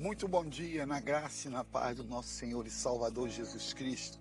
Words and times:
Muito 0.00 0.28
bom 0.28 0.44
dia 0.44 0.86
na 0.86 1.00
graça 1.00 1.48
e 1.48 1.50
na 1.50 1.64
paz 1.64 1.96
do 1.96 2.04
nosso 2.04 2.28
Senhor 2.28 2.64
e 2.64 2.70
Salvador 2.70 3.28
Jesus 3.28 3.72
Cristo. 3.72 4.20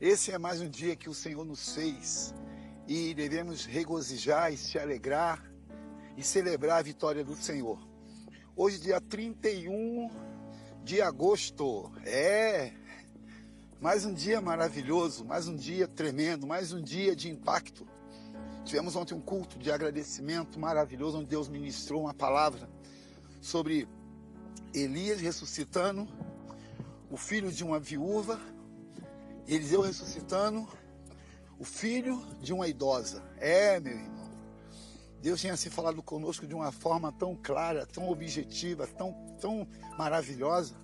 Esse 0.00 0.32
é 0.32 0.36
mais 0.36 0.60
um 0.60 0.68
dia 0.68 0.96
que 0.96 1.08
o 1.08 1.14
Senhor 1.14 1.44
nos 1.44 1.76
fez 1.76 2.34
e 2.88 3.14
devemos 3.14 3.64
regozijar 3.64 4.52
e 4.52 4.56
se 4.56 4.76
alegrar 4.76 5.48
e 6.16 6.24
celebrar 6.24 6.80
a 6.80 6.82
vitória 6.82 7.22
do 7.22 7.36
Senhor. 7.36 7.78
Hoje, 8.56 8.80
dia 8.80 9.00
31 9.00 10.10
de 10.82 11.00
agosto, 11.00 11.92
é 12.04 12.72
mais 13.80 14.04
um 14.04 14.12
dia 14.12 14.40
maravilhoso, 14.40 15.24
mais 15.24 15.46
um 15.46 15.54
dia 15.54 15.86
tremendo, 15.86 16.48
mais 16.48 16.72
um 16.72 16.82
dia 16.82 17.14
de 17.14 17.30
impacto. 17.30 17.86
Tivemos 18.64 18.96
ontem 18.96 19.14
um 19.14 19.20
culto 19.20 19.56
de 19.56 19.70
agradecimento 19.70 20.58
maravilhoso, 20.58 21.18
onde 21.18 21.30
Deus 21.30 21.48
ministrou 21.48 22.00
uma 22.02 22.14
palavra 22.14 22.68
sobre 23.40 23.86
Elias 24.74 25.20
ressuscitando, 25.20 26.08
o 27.08 27.16
filho 27.16 27.52
de 27.52 27.62
uma 27.62 27.78
viúva, 27.78 28.40
Eliseu 29.46 29.82
ressuscitando, 29.82 30.68
o 31.58 31.64
filho 31.64 32.20
de 32.40 32.52
uma 32.52 32.66
idosa. 32.66 33.22
É, 33.38 33.78
meu 33.78 33.92
irmão. 33.92 34.24
Deus 35.22 35.40
tinha 35.40 35.56
se 35.56 35.70
falado 35.70 36.02
conosco 36.02 36.46
de 36.46 36.54
uma 36.54 36.72
forma 36.72 37.12
tão 37.12 37.36
clara, 37.36 37.86
tão 37.86 38.08
objetiva, 38.08 38.86
tão, 38.86 39.12
tão 39.40 39.66
maravilhosa. 39.96 40.74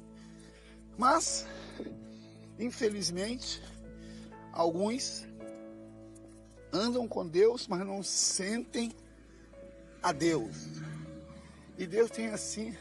Mas, 0.97 1.45
infelizmente, 2.59 3.61
alguns 4.53 5.27
andam 6.73 7.09
com 7.09 7.27
Deus, 7.27 7.67
mas 7.67 7.81
não 7.81 8.03
sentem 8.03 8.93
a 10.01 10.13
Deus. 10.13 10.69
E 11.77 11.87
Deus 11.87 12.11
tem 12.11 12.29
assim 12.29 12.75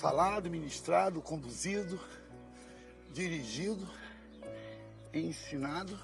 falado, 0.00 0.48
ministrado, 0.48 1.20
conduzido, 1.20 2.00
dirigido, 3.12 3.86
ensinado. 5.12 6.00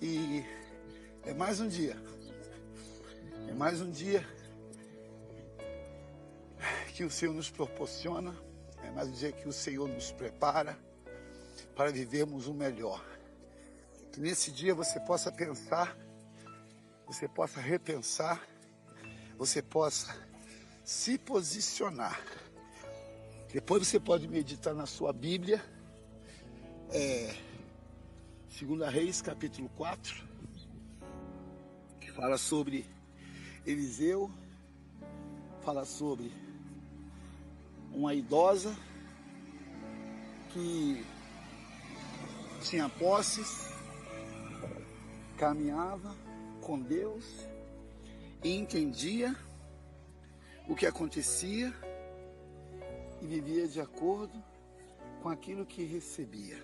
E 0.00 0.42
é 1.22 1.34
mais 1.34 1.60
um 1.60 1.68
dia. 1.68 1.94
É 3.46 3.52
mais 3.52 3.82
um 3.82 3.90
dia 3.90 4.26
que 6.94 7.04
o 7.04 7.10
Senhor 7.10 7.34
nos 7.34 7.50
proporciona. 7.50 8.34
É 8.82 8.90
mais 8.90 9.08
um 9.08 9.12
dia 9.12 9.32
que 9.32 9.46
o 9.46 9.52
Senhor 9.52 9.86
nos 9.86 10.10
prepara 10.10 10.78
para 11.76 11.92
vivermos 11.92 12.46
o 12.46 12.54
melhor. 12.54 13.04
Que 14.12 14.18
nesse 14.18 14.50
dia 14.50 14.74
você 14.74 14.98
possa 14.98 15.30
pensar, 15.30 15.94
você 17.06 17.28
possa 17.28 17.60
repensar, 17.60 18.42
você 19.36 19.60
possa 19.60 20.16
se 20.82 21.18
posicionar. 21.18 22.18
Depois 23.52 23.86
você 23.86 24.00
pode 24.00 24.26
meditar 24.26 24.74
na 24.74 24.86
sua 24.86 25.12
Bíblia. 25.12 25.62
É, 26.88 27.36
Segunda 28.48 28.88
Reis, 28.88 29.20
capítulo 29.20 29.68
4, 29.76 30.26
que 32.00 32.10
fala 32.12 32.38
sobre 32.38 32.86
Eliseu, 33.66 34.30
fala 35.60 35.84
sobre 35.84 36.32
uma 37.92 38.14
idosa 38.14 38.74
que 40.54 41.04
tinha 42.62 42.88
posses, 42.88 43.68
caminhava 45.36 46.16
com 46.62 46.80
Deus 46.80 47.26
e 48.42 48.56
entendia 48.56 49.36
o 50.66 50.74
que 50.74 50.86
acontecia 50.86 51.70
e 53.22 53.26
vivia 53.26 53.68
de 53.68 53.80
acordo 53.80 54.42
com 55.22 55.28
aquilo 55.28 55.64
que 55.64 55.84
recebia. 55.84 56.60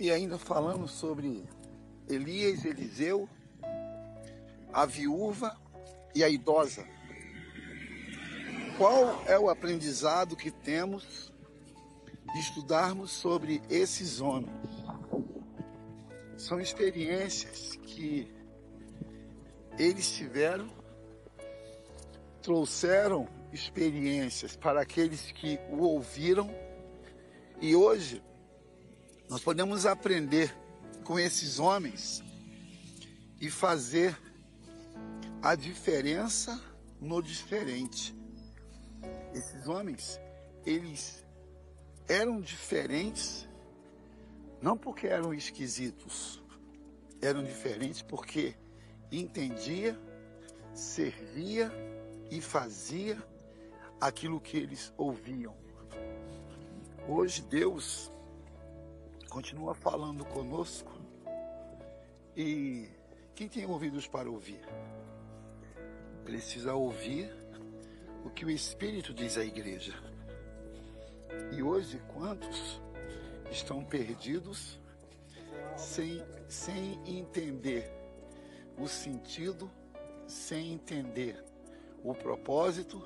E 0.00 0.10
ainda 0.10 0.38
falando 0.38 0.88
sobre 0.88 1.44
Elias, 2.08 2.64
Eliseu, 2.64 3.28
a 4.72 4.86
viúva 4.86 5.54
e 6.14 6.24
a 6.24 6.28
idosa. 6.28 6.86
Qual 8.78 9.22
é 9.26 9.38
o 9.38 9.50
aprendizado 9.50 10.34
que 10.34 10.50
temos 10.50 11.30
de 12.32 12.40
estudarmos 12.40 13.10
sobre 13.10 13.60
esses 13.68 14.22
homens? 14.22 14.50
São 16.38 16.58
experiências 16.58 17.76
que 17.76 18.32
eles 19.78 20.10
tiveram, 20.10 20.81
trouxeram 22.42 23.28
experiências 23.52 24.56
para 24.56 24.80
aqueles 24.80 25.30
que 25.32 25.58
o 25.70 25.78
ouviram 25.82 26.50
e 27.60 27.76
hoje 27.76 28.22
nós 29.28 29.40
podemos 29.40 29.86
aprender 29.86 30.54
com 31.04 31.18
esses 31.18 31.58
homens 31.58 32.22
e 33.40 33.48
fazer 33.48 34.18
a 35.40 35.54
diferença 35.54 36.60
no 37.00 37.22
diferente. 37.22 38.14
Esses 39.34 39.66
homens, 39.66 40.20
eles 40.66 41.24
eram 42.08 42.40
diferentes 42.40 43.48
não 44.60 44.76
porque 44.76 45.06
eram 45.06 45.34
esquisitos, 45.34 46.40
eram 47.20 47.42
diferentes 47.42 48.02
porque 48.02 48.54
entendia, 49.10 49.98
servia 50.72 51.72
e 52.32 52.40
fazia 52.40 53.22
aquilo 54.00 54.40
que 54.40 54.56
eles 54.56 54.90
ouviam. 54.96 55.54
Hoje 57.06 57.42
Deus 57.42 58.10
continua 59.28 59.74
falando 59.74 60.24
conosco. 60.24 60.90
E 62.34 62.88
quem 63.34 63.50
tem 63.50 63.66
ouvidos 63.66 64.06
para 64.08 64.30
ouvir? 64.30 64.62
Precisa 66.24 66.72
ouvir 66.72 67.30
o 68.24 68.30
que 68.30 68.46
o 68.46 68.50
Espírito 68.50 69.12
diz 69.12 69.36
à 69.36 69.44
igreja. 69.44 69.92
E 71.54 71.62
hoje, 71.62 72.00
quantos 72.14 72.80
estão 73.50 73.84
perdidos 73.84 74.80
sem, 75.76 76.24
sem 76.48 76.98
entender 77.06 77.92
o 78.78 78.88
sentido, 78.88 79.70
sem 80.26 80.72
entender 80.72 81.51
o 82.04 82.14
propósito? 82.14 83.02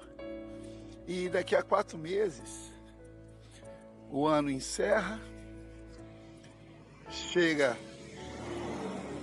E 1.06 1.28
daqui 1.28 1.54
a 1.54 1.62
quatro 1.62 1.96
meses, 1.96 2.72
o 4.10 4.26
ano 4.26 4.50
encerra 4.50 5.20
Chega 7.08 7.76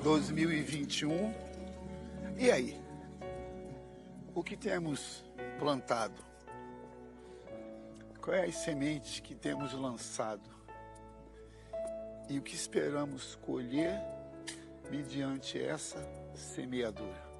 2021. 0.03 1.33
E 2.37 2.49
aí? 2.49 2.81
O 4.33 4.41
que 4.41 4.55
temos 4.55 5.23
plantado? 5.59 6.15
Quais 8.21 8.55
as 8.55 8.63
sementes 8.63 9.19
que 9.19 9.35
temos 9.35 9.73
lançado? 9.73 10.49
E 12.29 12.39
o 12.39 12.41
que 12.41 12.55
esperamos 12.55 13.35
colher 13.35 14.01
mediante 14.89 15.61
essa 15.61 15.99
semeadura? 16.33 17.32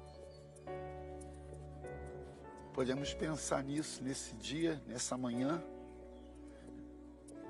Podemos 2.74 3.14
pensar 3.14 3.64
nisso 3.64 4.04
nesse 4.04 4.34
dia, 4.34 4.82
nessa 4.86 5.16
manhã. 5.16 5.62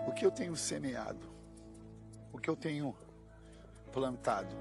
O 0.07 0.13
que 0.13 0.25
eu 0.25 0.31
tenho 0.31 0.55
semeado? 0.55 1.35
o 2.35 2.39
que 2.39 2.51
eu 2.51 2.57
tenho 2.57 2.93
plantado 3.93 4.57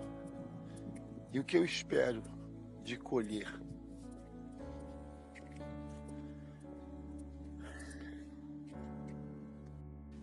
e 1.34 1.40
o 1.40 1.44
que 1.44 1.58
eu 1.58 1.66
espero 1.66 2.22
de 2.84 2.96
colher. 2.96 3.52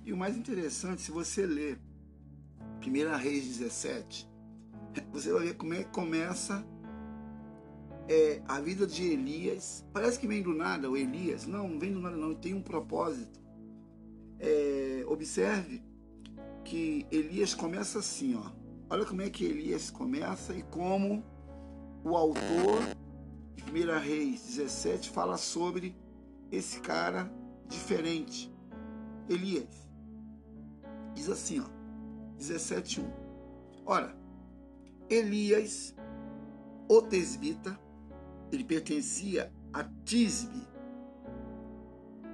E 0.04 0.12
o 0.12 0.16
mais 0.16 0.36
interessante, 0.36 1.02
se 1.02 1.10
você 1.10 1.44
ler 1.44 1.80
1 2.80 3.16
Reis 3.16 3.58
17, 3.58 4.28
você 5.10 5.32
vai 5.32 5.46
ver 5.46 5.56
como 5.56 5.74
é 5.74 5.82
que 5.82 5.90
começa 5.90 6.64
é, 8.10 8.42
a 8.48 8.60
vida 8.60 8.88
de 8.88 9.04
Elias. 9.04 9.86
Parece 9.92 10.18
que 10.18 10.26
vem 10.26 10.42
do 10.42 10.52
nada 10.52 10.90
o 10.90 10.96
Elias. 10.96 11.46
Não, 11.46 11.68
não 11.68 11.78
vem 11.78 11.92
do 11.92 12.00
nada 12.00 12.16
não, 12.16 12.34
tem 12.34 12.52
um 12.52 12.60
propósito. 12.60 13.40
É, 14.40 15.04
observe 15.06 15.80
que 16.64 17.06
Elias 17.08 17.54
começa 17.54 18.00
assim, 18.00 18.34
ó. 18.34 18.50
Olha 18.90 19.06
como 19.06 19.22
é 19.22 19.30
que 19.30 19.44
Elias 19.44 19.90
começa 19.90 20.52
e 20.52 20.62
como 20.64 21.24
o 22.02 22.16
autor 22.16 22.80
de 23.54 23.62
1 23.62 24.00
Reis 24.00 24.42
17 24.56 25.10
fala 25.10 25.36
sobre 25.36 25.94
esse 26.50 26.80
cara 26.80 27.32
diferente. 27.68 28.52
Elias. 29.28 29.88
Diz 31.14 31.28
assim, 31.28 31.60
ó. 31.60 31.66
17:1. 32.38 33.08
Ora, 33.86 34.16
Elias, 35.08 35.94
o 36.88 37.02
tesbita, 37.02 37.78
ele 38.52 38.64
pertencia 38.64 39.52
a 39.72 39.84
Tisbe, 40.04 40.68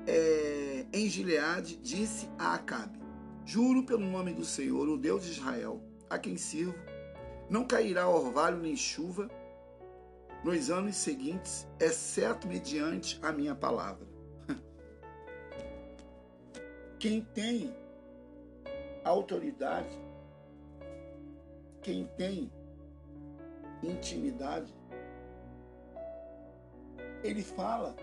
é, 0.07 0.87
em 0.93 1.09
Gileade, 1.09 1.77
disse 1.77 2.29
a 2.39 2.55
Acabe: 2.55 2.99
Juro 3.45 3.85
pelo 3.85 4.07
nome 4.07 4.33
do 4.33 4.45
Senhor, 4.45 4.89
o 4.89 4.97
Deus 4.97 5.25
de 5.25 5.33
Israel, 5.33 5.83
a 6.09 6.19
quem 6.19 6.37
sirvo, 6.37 6.75
não 7.51 7.67
cairá 7.67 8.09
orvalho 8.09 8.59
nem 8.59 8.77
chuva 8.77 9.31
nos 10.45 10.71
anos 10.71 10.97
seguintes, 10.97 11.67
exceto 11.81 12.47
mediante 12.47 13.19
a 13.23 13.33
minha 13.33 13.55
palavra. 13.55 14.07
Quem 16.99 17.21
tem 17.21 17.75
autoridade, 19.05 19.97
quem 21.81 22.05
tem 22.17 22.51
intimidade, 23.83 24.75
ele 27.23 27.43
fala. 27.43 27.95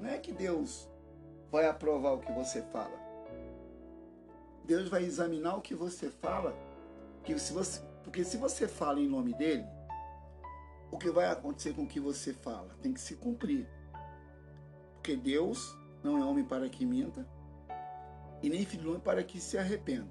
Não 0.00 0.08
é 0.08 0.18
que 0.18 0.32
Deus 0.32 0.88
vai 1.50 1.66
aprovar 1.66 2.12
o 2.12 2.20
que 2.20 2.32
você 2.32 2.62
fala. 2.62 3.00
Deus 4.64 4.88
vai 4.88 5.04
examinar 5.04 5.56
o 5.56 5.60
que 5.60 5.74
você 5.74 6.08
fala, 6.08 6.56
que 7.24 7.36
se 7.38 7.52
você, 7.52 7.82
porque 8.04 8.24
se 8.24 8.36
você 8.36 8.68
fala 8.68 9.00
em 9.00 9.08
nome 9.08 9.34
dele, 9.34 9.66
o 10.90 10.98
que 10.98 11.10
vai 11.10 11.26
acontecer 11.26 11.74
com 11.74 11.82
o 11.82 11.86
que 11.86 11.98
você 11.98 12.32
fala 12.32 12.74
tem 12.80 12.92
que 12.92 13.00
se 13.00 13.16
cumprir. 13.16 13.68
Porque 14.94 15.16
Deus 15.16 15.76
não 16.02 16.18
é 16.18 16.24
homem 16.24 16.44
para 16.44 16.68
que 16.68 16.86
minta, 16.86 17.26
e 18.42 18.48
nem 18.48 18.64
filho 18.64 18.84
do 18.84 18.88
homem 18.90 19.00
para 19.00 19.22
que 19.22 19.40
se 19.40 19.56
arrependa. 19.58 20.10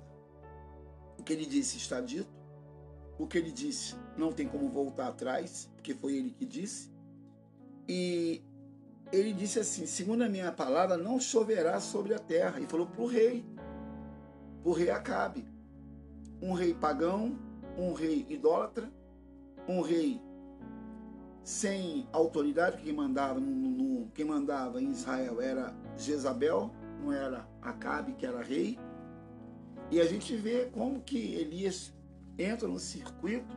O 1.17 1.23
que 1.23 1.33
ele 1.33 1.45
disse 1.45 1.77
está 1.77 2.01
dito, 2.01 2.29
o 3.17 3.27
que 3.27 3.37
ele 3.37 3.51
disse 3.51 3.95
não 4.17 4.31
tem 4.31 4.47
como 4.47 4.69
voltar 4.69 5.07
atrás, 5.07 5.69
porque 5.75 5.93
foi 5.93 6.15
ele 6.15 6.31
que 6.31 6.45
disse. 6.45 6.91
E 7.87 8.41
ele 9.11 9.33
disse 9.33 9.59
assim: 9.59 9.85
segundo 9.85 10.23
a 10.23 10.29
minha 10.29 10.51
palavra, 10.51 10.97
não 10.97 11.19
choverá 11.19 11.79
sobre 11.79 12.13
a 12.13 12.19
terra. 12.19 12.59
E 12.59 12.65
falou 12.65 12.87
para 12.87 13.01
o 13.01 13.07
rei, 13.07 13.45
para 14.61 14.69
o 14.69 14.73
rei 14.73 14.89
Acabe. 14.89 15.45
Um 16.41 16.53
rei 16.53 16.73
pagão, 16.73 17.37
um 17.77 17.93
rei 17.93 18.25
idólatra, 18.29 18.91
um 19.67 19.81
rei 19.81 20.19
sem 21.43 22.07
autoridade, 22.11 22.81
quem 22.81 22.93
mandava, 22.93 23.39
no, 23.39 23.47
no, 23.49 24.07
quem 24.11 24.25
mandava 24.25 24.81
em 24.81 24.91
Israel 24.91 25.41
era 25.41 25.73
Jezabel, 25.97 26.71
não 27.01 27.11
era 27.11 27.47
Acabe, 27.61 28.13
que 28.13 28.25
era 28.25 28.41
rei. 28.41 28.77
E 29.89 29.99
a 29.99 30.05
gente 30.05 30.35
vê 30.35 30.65
como 30.71 31.01
que 31.01 31.35
Elias 31.35 31.93
entra 32.37 32.67
no 32.67 32.79
circuito 32.79 33.55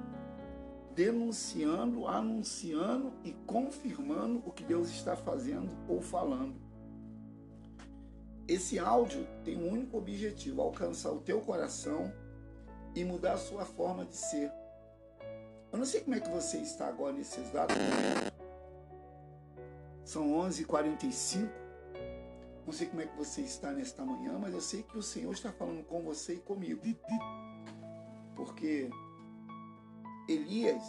denunciando, 0.94 2.06
anunciando 2.06 3.12
e 3.24 3.32
confirmando 3.46 4.42
o 4.46 4.52
que 4.52 4.64
Deus 4.64 4.88
está 4.90 5.16
fazendo 5.16 5.70
ou 5.88 6.00
falando. 6.00 6.54
Esse 8.46 8.78
áudio 8.78 9.26
tem 9.42 9.56
um 9.56 9.70
único 9.70 9.98
objetivo: 9.98 10.62
alcançar 10.62 11.10
o 11.10 11.20
teu 11.20 11.40
coração 11.40 12.12
e 12.94 13.04
mudar 13.04 13.34
a 13.34 13.38
sua 13.38 13.64
forma 13.64 14.04
de 14.04 14.16
ser. 14.16 14.52
Eu 15.72 15.78
não 15.78 15.84
sei 15.84 16.02
como 16.02 16.14
é 16.14 16.20
que 16.20 16.30
você 16.30 16.58
está 16.58 16.86
agora 16.86 17.12
nesse 17.12 17.40
exato 17.40 17.74
momento. 17.74 18.32
São 20.04 20.28
11h45. 20.28 21.50
Não 22.64 22.72
sei 22.72 22.86
como 22.86 23.02
é 23.02 23.06
que 23.06 23.16
você 23.16 23.40
está 23.40 23.72
nesta 23.72 24.04
manhã, 24.04 24.38
mas 24.38 24.54
eu 24.54 24.60
sei 24.60 24.82
que 24.82 24.96
o 24.96 25.02
Senhor 25.02 25.32
está 25.32 25.52
falando 25.52 25.84
com 25.84 26.02
você 26.02 26.34
e 26.34 26.38
comigo. 26.38 26.80
Porque 28.36 28.88
Elias, 30.28 30.82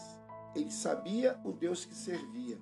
ele 0.56 0.72
sabia 0.72 1.38
o 1.44 1.52
Deus 1.52 1.84
que 1.86 1.96
servia. 1.96 2.58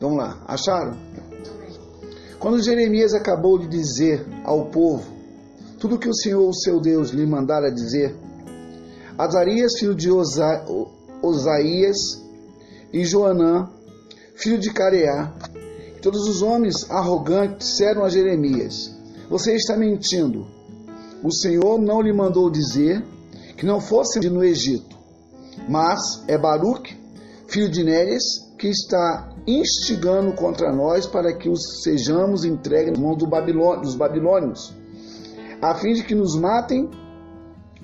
Vamos 0.00 0.18
lá, 0.18 0.42
acharam? 0.48 0.96
Quando 2.38 2.62
Jeremias 2.62 3.12
acabou 3.12 3.58
de 3.58 3.68
dizer 3.68 4.26
ao 4.44 4.70
povo 4.70 5.04
tudo 5.78 5.98
que 5.98 6.08
o 6.08 6.14
Senhor, 6.14 6.48
o 6.48 6.54
seu 6.54 6.80
Deus, 6.80 7.10
lhe 7.10 7.26
mandara 7.26 7.70
dizer, 7.70 8.16
Azarias, 9.16 9.78
filho 9.78 9.94
de 9.94 10.10
Osa, 10.10 10.64
Osaías, 11.22 12.20
e 12.92 13.04
Joanã, 13.04 13.70
filho 14.40 14.58
de 14.58 14.72
Careá, 14.72 15.32
Todos 16.02 16.26
os 16.26 16.40
homens 16.40 16.90
arrogantes 16.90 17.68
disseram 17.68 18.04
a 18.04 18.08
Jeremias: 18.08 18.90
Você 19.28 19.54
está 19.54 19.76
mentindo. 19.76 20.46
O 21.22 21.30
Senhor 21.30 21.78
não 21.78 22.00
lhe 22.00 22.12
mandou 22.12 22.50
dizer 22.50 23.04
que 23.56 23.66
não 23.66 23.80
fosse 23.80 24.18
no 24.30 24.42
Egito, 24.42 24.96
mas 25.68 26.24
é 26.26 26.38
Baruque, 26.38 26.96
filho 27.48 27.70
de 27.70 27.84
Nérias, 27.84 28.22
que 28.58 28.68
está 28.68 29.30
instigando 29.46 30.32
contra 30.32 30.72
nós 30.72 31.06
para 31.06 31.36
que 31.36 31.50
os 31.50 31.82
sejamos 31.82 32.44
entregues 32.44 32.92
nas 32.92 32.98
mãos 32.98 33.18
do 33.18 33.26
dos 33.82 33.94
babilônios, 33.94 34.74
a 35.60 35.74
fim 35.74 35.92
de 35.92 36.02
que 36.02 36.14
nos 36.14 36.34
matem 36.34 36.88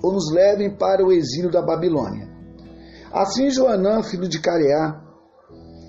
ou 0.02 0.12
nos 0.12 0.32
levem 0.32 0.70
para 0.70 1.04
o 1.04 1.12
exílio 1.12 1.50
da 1.50 1.60
Babilônia. 1.60 2.26
Assim 3.12 3.50
Joanã, 3.50 4.02
filho 4.02 4.28
de 4.28 4.40
Careá, 4.40 5.05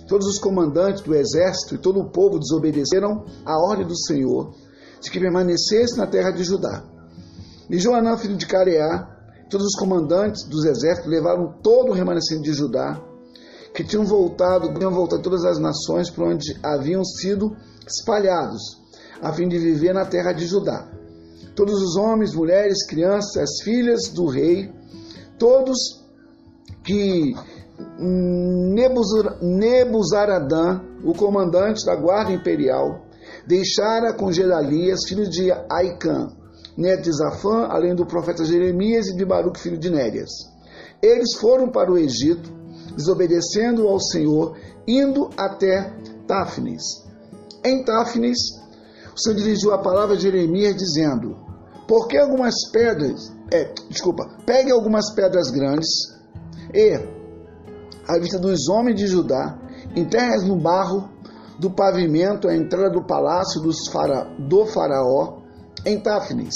Todos 0.07 0.27
os 0.27 0.39
comandantes 0.39 1.01
do 1.01 1.13
exército 1.13 1.75
e 1.75 1.77
todo 1.77 1.99
o 1.99 2.09
povo 2.09 2.39
desobedeceram 2.39 3.25
à 3.45 3.57
ordem 3.57 3.85
do 3.85 3.97
Senhor 3.97 4.53
de 5.01 5.11
que 5.11 5.19
permanecesse 5.19 5.97
na 5.97 6.07
terra 6.07 6.31
de 6.31 6.43
Judá. 6.43 6.83
E 7.69 7.77
Joanã, 7.77 8.17
filho 8.17 8.35
de 8.35 8.45
Careá, 8.45 9.07
todos 9.49 9.67
os 9.67 9.75
comandantes 9.75 10.43
dos 10.43 10.65
exércitos 10.65 11.09
levaram 11.11 11.53
todo 11.61 11.89
o 11.89 11.93
remanescente 11.93 12.43
de 12.43 12.53
Judá, 12.53 13.01
que 13.73 13.83
tinham 13.83 14.05
voltado, 14.05 14.73
tinham 14.73 14.91
voltado 14.91 15.21
todas 15.21 15.45
as 15.45 15.59
nações 15.59 16.09
por 16.09 16.27
onde 16.27 16.57
haviam 16.63 17.03
sido 17.03 17.55
espalhados, 17.85 18.61
a 19.21 19.31
fim 19.33 19.47
de 19.47 19.57
viver 19.57 19.93
na 19.93 20.05
terra 20.05 20.33
de 20.33 20.45
Judá. 20.45 20.89
Todos 21.55 21.81
os 21.81 21.95
homens, 21.95 22.33
mulheres, 22.33 22.85
crianças, 22.85 23.37
as 23.37 23.61
filhas 23.63 24.09
do 24.09 24.27
rei, 24.27 24.71
todos 25.37 26.03
que 26.83 27.33
Nebuzaradã, 29.41 30.81
o 31.03 31.13
comandante 31.13 31.85
da 31.85 31.95
guarda 31.95 32.31
imperial, 32.31 33.05
deixara 33.45 34.13
com 34.13 34.31
Gedalias, 34.31 35.01
filho 35.07 35.29
de 35.29 35.51
Aicã, 35.69 36.27
neto 36.75 37.03
de 37.03 37.11
Zafã, 37.11 37.67
além 37.69 37.95
do 37.95 38.05
profeta 38.05 38.45
Jeremias 38.45 39.07
e 39.07 39.15
de 39.15 39.25
Baruch, 39.25 39.59
filho 39.59 39.77
de 39.77 39.89
Nérias. 39.89 40.29
Eles 41.01 41.35
foram 41.35 41.69
para 41.69 41.91
o 41.91 41.97
Egito, 41.97 42.51
desobedecendo 42.95 43.87
ao 43.87 43.99
Senhor, 43.99 44.57
indo 44.87 45.29
até 45.37 45.93
Táfnis. 46.27 46.83
Em 47.63 47.83
Táfnis, 47.83 48.37
o 49.15 49.19
Senhor 49.19 49.35
dirigiu 49.35 49.73
a 49.73 49.79
palavra 49.79 50.15
a 50.15 50.19
Jeremias, 50.19 50.75
dizendo: 50.75 51.35
Por 51.87 52.07
que 52.07 52.17
algumas 52.17 52.55
pedras, 52.71 53.31
é, 53.51 53.71
desculpa, 53.89 54.27
pegue 54.45 54.71
algumas 54.71 55.13
pedras 55.13 55.51
grandes 55.51 55.87
e 56.73 57.16
à 58.07 58.17
vista 58.17 58.39
dos 58.39 58.69
homens 58.69 58.95
de 58.95 59.07
Judá, 59.07 59.59
enterras 59.95 60.43
no 60.43 60.55
barro 60.55 61.09
do 61.59 61.69
pavimento 61.69 62.47
a 62.47 62.55
entrada 62.55 62.89
do 62.89 63.03
palácio 63.03 63.61
fara, 63.91 64.25
do 64.39 64.65
faraó 64.65 65.39
em 65.85 65.99
Táfnis. 65.99 66.55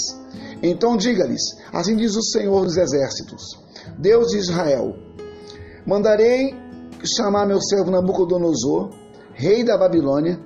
Então 0.62 0.96
diga-lhes: 0.96 1.42
Assim 1.72 1.96
diz 1.96 2.16
o 2.16 2.22
Senhor 2.22 2.64
dos 2.64 2.76
Exércitos, 2.76 3.58
Deus 3.98 4.28
de 4.28 4.38
Israel: 4.38 4.94
Mandarei 5.86 6.54
chamar 7.04 7.46
meu 7.46 7.60
servo 7.60 7.90
Nabucodonosor, 7.90 8.90
rei 9.34 9.64
da 9.64 9.76
Babilônia, 9.76 10.38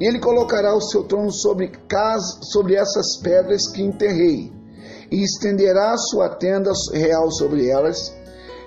e 0.00 0.06
ele 0.06 0.20
colocará 0.20 0.74
o 0.74 0.80
seu 0.80 1.04
trono 1.04 1.32
sobre, 1.32 1.72
sobre 2.42 2.74
essas 2.74 3.16
pedras 3.16 3.68
que 3.68 3.82
enterrei, 3.82 4.52
e 5.10 5.22
estenderá 5.22 5.96
sua 5.96 6.28
tenda 6.28 6.70
real 6.92 7.30
sobre 7.32 7.68
elas 7.68 8.19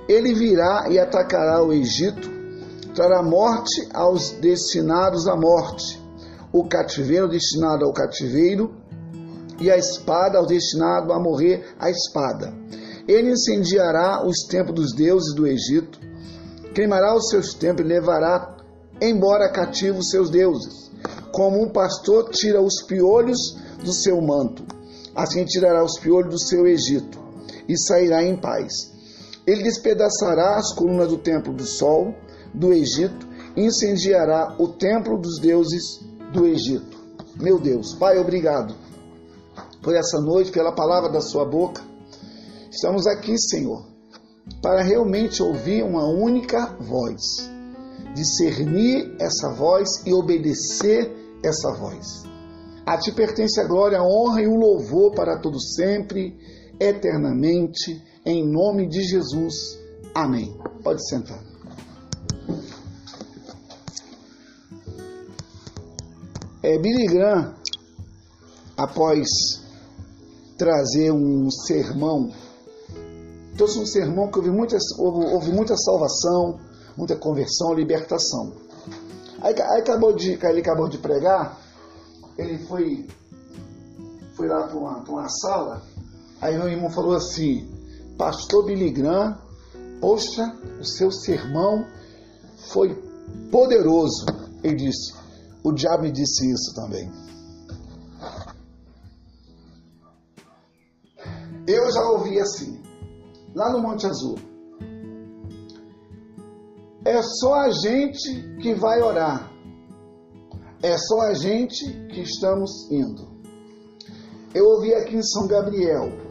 ele 0.08 0.34
virá 0.34 0.88
e 0.90 1.00
atacará 1.00 1.64
o 1.64 1.72
Egito, 1.72 2.30
trará 2.94 3.24
morte 3.24 3.88
aos 3.94 4.32
destinados 4.32 5.28
à 5.28 5.36
morte, 5.36 6.02
o 6.52 6.66
cativeiro 6.66 7.28
destinado 7.28 7.86
ao 7.86 7.94
cativeiro, 7.94 8.76
e 9.60 9.72
a 9.72 9.78
espada 9.78 10.38
ao 10.38 10.46
destinado 10.46 11.14
a 11.14 11.20
morrer 11.20 11.66
a 11.80 11.90
espada. 11.90 12.54
Ele 13.08 13.32
incendiará 13.32 14.26
os 14.26 14.44
templos 14.48 14.76
dos 14.76 14.94
deuses 14.94 15.34
do 15.34 15.48
Egito, 15.48 16.00
queimará 16.74 17.16
os 17.16 17.30
seus 17.30 17.54
templos 17.54 17.86
e 17.86 17.94
levará 17.94 18.58
embora 19.02 19.52
cativos 19.52 20.10
seus 20.10 20.30
deuses, 20.30 20.92
como 21.32 21.62
um 21.62 21.70
pastor 21.70 22.30
tira 22.30 22.62
os 22.62 22.82
piolhos 22.84 23.58
do 23.84 23.92
seu 23.92 24.22
manto. 24.22 24.64
Assim 25.16 25.46
tirará 25.46 25.84
os 25.84 26.00
piolhos 26.00 26.32
do 26.32 26.40
seu 26.40 26.66
Egito 26.66 27.20
e 27.68 27.78
sairá 27.78 28.24
em 28.24 28.36
paz. 28.36 28.93
Ele 29.46 29.64
despedaçará 29.64 30.56
as 30.56 30.74
colunas 30.74 31.10
do 31.10 31.18
templo 31.18 31.54
do 31.54 31.66
sol 31.66 32.14
do 32.54 32.72
Egito 32.72 33.28
e 33.56 33.66
incendiará 33.66 34.56
o 34.58 34.68
templo 34.68 35.18
dos 35.18 35.40
deuses 35.40 36.00
do 36.32 36.46
Egito. 36.46 36.98
Meu 37.36 37.60
Deus, 37.60 37.94
Pai, 37.94 38.18
obrigado 38.18 38.76
por 39.82 39.96
essa 39.96 40.20
noite, 40.22 40.52
pela 40.52 40.72
palavra 40.72 41.12
da 41.12 41.20
Sua 41.20 41.46
boca. 41.46 41.82
Estamos 42.72 43.06
aqui, 43.06 43.38
Senhor, 43.38 43.86
para 44.62 44.82
realmente 44.82 45.44
ouvir 45.44 45.84
uma 45.84 46.06
única 46.06 46.78
voz, 46.80 47.22
discernir 48.16 49.16
essa 49.20 49.50
voz 49.50 50.06
e 50.06 50.14
obedecer 50.14 51.12
essa 51.44 51.72
voz. 51.74 52.24
A 52.86 52.98
Ti 52.98 53.12
pertence 53.12 53.60
a 53.60 53.66
glória, 53.66 54.00
a 54.00 54.04
honra 54.04 54.42
e 54.42 54.48
o 54.48 54.56
louvor 54.56 55.14
para 55.14 55.38
todo 55.38 55.60
sempre, 55.60 56.38
eternamente, 56.80 58.02
em 58.26 58.48
nome 58.48 58.88
de 58.88 59.02
Jesus. 59.04 59.80
Amém. 60.14 60.56
Pode 60.84 61.08
sentar. 61.08 61.42
É, 66.62 66.78
Billy 66.78 67.08
Graham, 67.08 67.54
após 68.78 69.28
trazer 70.58 71.12
um 71.12 71.52
sermão, 71.52 72.32
trouxe 73.58 73.80
um 73.80 73.86
sermão 73.86 74.32
que 74.32 74.38
houve 74.38 74.50
muita, 74.50 74.78
houve, 74.98 75.34
houve 75.34 75.52
muita 75.52 75.76
salvação, 75.76 76.60
muita 76.96 77.18
conversão, 77.18 77.74
libertação. 77.74 78.54
Aí, 79.42 79.54
aí, 79.60 79.82
acabou 79.82 80.14
de, 80.14 80.40
ele 80.42 80.62
acabou 80.62 80.88
de 80.88 81.00
pregar, 81.00 81.60
ele 82.38 82.58
foi, 82.60 83.08
foi 84.36 84.48
lá 84.48 84.66
para 84.66 84.78
uma, 84.78 85.00
uma 85.00 85.28
sala, 85.28 85.84
aí 86.40 86.58
meu 86.58 86.70
irmão 86.70 86.90
falou 86.90 87.14
assim, 87.14 87.73
Pastor 88.18 88.66
Billy 88.66 88.92
Graham, 88.92 89.38
poxa, 90.00 90.56
o 90.80 90.84
seu 90.84 91.12
sermão 91.12 91.86
foi 92.72 92.94
poderoso. 93.52 94.26
Ele 94.64 94.76
disse, 94.76 95.14
o 95.64 95.72
diabo 95.72 96.04
me 96.04 96.12
disse 96.12 96.50
isso 96.52 96.74
também. 96.76 97.12
Eu 101.66 101.92
já 101.92 102.02
ouvi 102.10 102.40
assim, 102.40 102.82
lá 103.56 103.72
no 103.72 103.80
Monte 103.80 104.06
Azul. 104.06 104.38
É 107.06 107.22
só 107.22 107.54
a 107.56 107.70
gente 107.70 108.58
que 108.62 108.74
vai 108.76 109.02
orar. 109.02 109.52
É 110.82 110.98
só 110.98 111.22
a 111.22 111.34
gente 111.34 111.86
que 112.10 112.22
estamos 112.22 112.90
indo. 112.92 113.32
Eu 114.54 114.66
ouvi 114.66 114.94
aqui 114.94 115.16
em 115.16 115.24
São 115.24 115.48
Gabriel. 115.48 116.23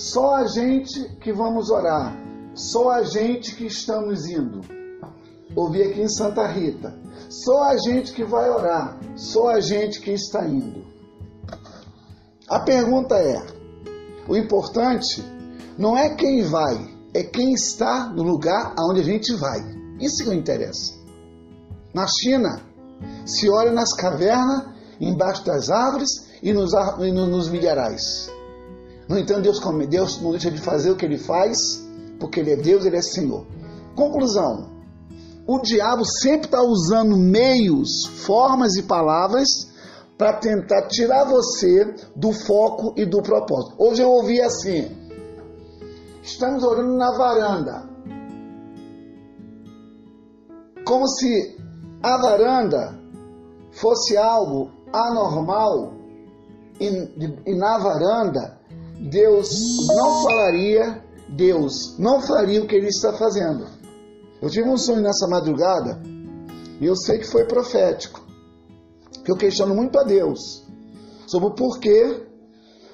Só 0.00 0.36
a 0.36 0.46
gente 0.46 1.14
que 1.20 1.30
vamos 1.30 1.68
orar. 1.68 2.16
Só 2.54 2.88
a 2.88 3.02
gente 3.02 3.54
que 3.54 3.66
estamos 3.66 4.26
indo. 4.26 4.62
Ouvi 5.54 5.82
aqui 5.82 6.00
em 6.00 6.08
Santa 6.08 6.46
Rita. 6.46 6.98
Só 7.28 7.64
a 7.64 7.76
gente 7.76 8.14
que 8.14 8.24
vai 8.24 8.48
orar, 8.48 8.98
só 9.14 9.50
a 9.50 9.60
gente 9.60 10.00
que 10.00 10.10
está 10.12 10.48
indo. 10.48 10.86
A 12.48 12.60
pergunta 12.60 13.14
é: 13.14 13.46
o 14.26 14.34
importante 14.38 15.22
não 15.76 15.94
é 15.94 16.14
quem 16.14 16.44
vai, 16.44 16.96
é 17.12 17.22
quem 17.22 17.52
está 17.52 18.08
no 18.08 18.22
lugar 18.22 18.72
aonde 18.78 19.00
a 19.00 19.04
gente 19.04 19.34
vai. 19.34 19.60
Isso 20.00 20.24
que 20.24 20.34
interessa. 20.34 20.94
Na 21.92 22.06
China, 22.06 22.58
se 23.26 23.50
olha 23.50 23.70
nas 23.70 23.92
cavernas, 23.92 24.64
embaixo 24.98 25.44
das 25.44 25.68
árvores 25.68 26.26
e 26.42 26.54
nos, 26.54 26.72
e 27.00 27.12
nos 27.12 27.50
milharais. 27.50 28.39
No 29.10 29.18
entanto, 29.18 29.42
Deus, 29.42 29.58
Deus 29.88 30.22
não 30.22 30.30
deixa 30.30 30.52
de 30.52 30.60
fazer 30.60 30.92
o 30.92 30.96
que 30.96 31.04
ele 31.04 31.18
faz, 31.18 31.84
porque 32.20 32.38
ele 32.38 32.52
é 32.52 32.56
Deus, 32.56 32.84
ele 32.86 32.96
é 32.96 33.02
Senhor. 33.02 33.44
Conclusão: 33.96 34.70
o 35.48 35.58
diabo 35.58 36.04
sempre 36.04 36.46
está 36.46 36.62
usando 36.62 37.16
meios, 37.16 38.06
formas 38.06 38.76
e 38.76 38.84
palavras 38.84 39.48
para 40.16 40.34
tentar 40.34 40.86
tirar 40.86 41.24
você 41.24 41.92
do 42.14 42.30
foco 42.30 42.94
e 42.96 43.04
do 43.04 43.20
propósito. 43.20 43.74
Hoje 43.78 44.00
eu 44.00 44.08
ouvi 44.08 44.40
assim: 44.40 44.96
estamos 46.22 46.62
orando 46.62 46.96
na 46.96 47.10
varanda. 47.10 47.90
Como 50.86 51.08
se 51.08 51.58
a 52.00 52.16
varanda 52.16 52.96
fosse 53.72 54.16
algo 54.16 54.70
anormal 54.92 55.94
e, 56.78 56.86
e 57.44 57.56
na 57.56 57.76
varanda 57.76 58.59
Deus 59.00 59.48
não 59.86 60.22
falaria, 60.24 61.02
Deus 61.28 61.96
não 61.98 62.20
faria 62.20 62.62
o 62.62 62.66
que 62.66 62.74
ele 62.74 62.88
está 62.88 63.14
fazendo. 63.14 63.66
Eu 64.42 64.50
tive 64.50 64.68
um 64.68 64.76
sonho 64.76 65.00
nessa 65.00 65.26
madrugada 65.26 66.02
e 66.80 66.84
eu 66.84 66.94
sei 66.94 67.18
que 67.18 67.26
foi 67.26 67.46
profético. 67.46 68.20
Que 69.24 69.30
eu 69.30 69.36
questiono 69.36 69.74
muito 69.74 69.98
a 69.98 70.02
Deus 70.02 70.66
sobre 71.26 71.48
o 71.48 71.54
porquê. 71.54 72.26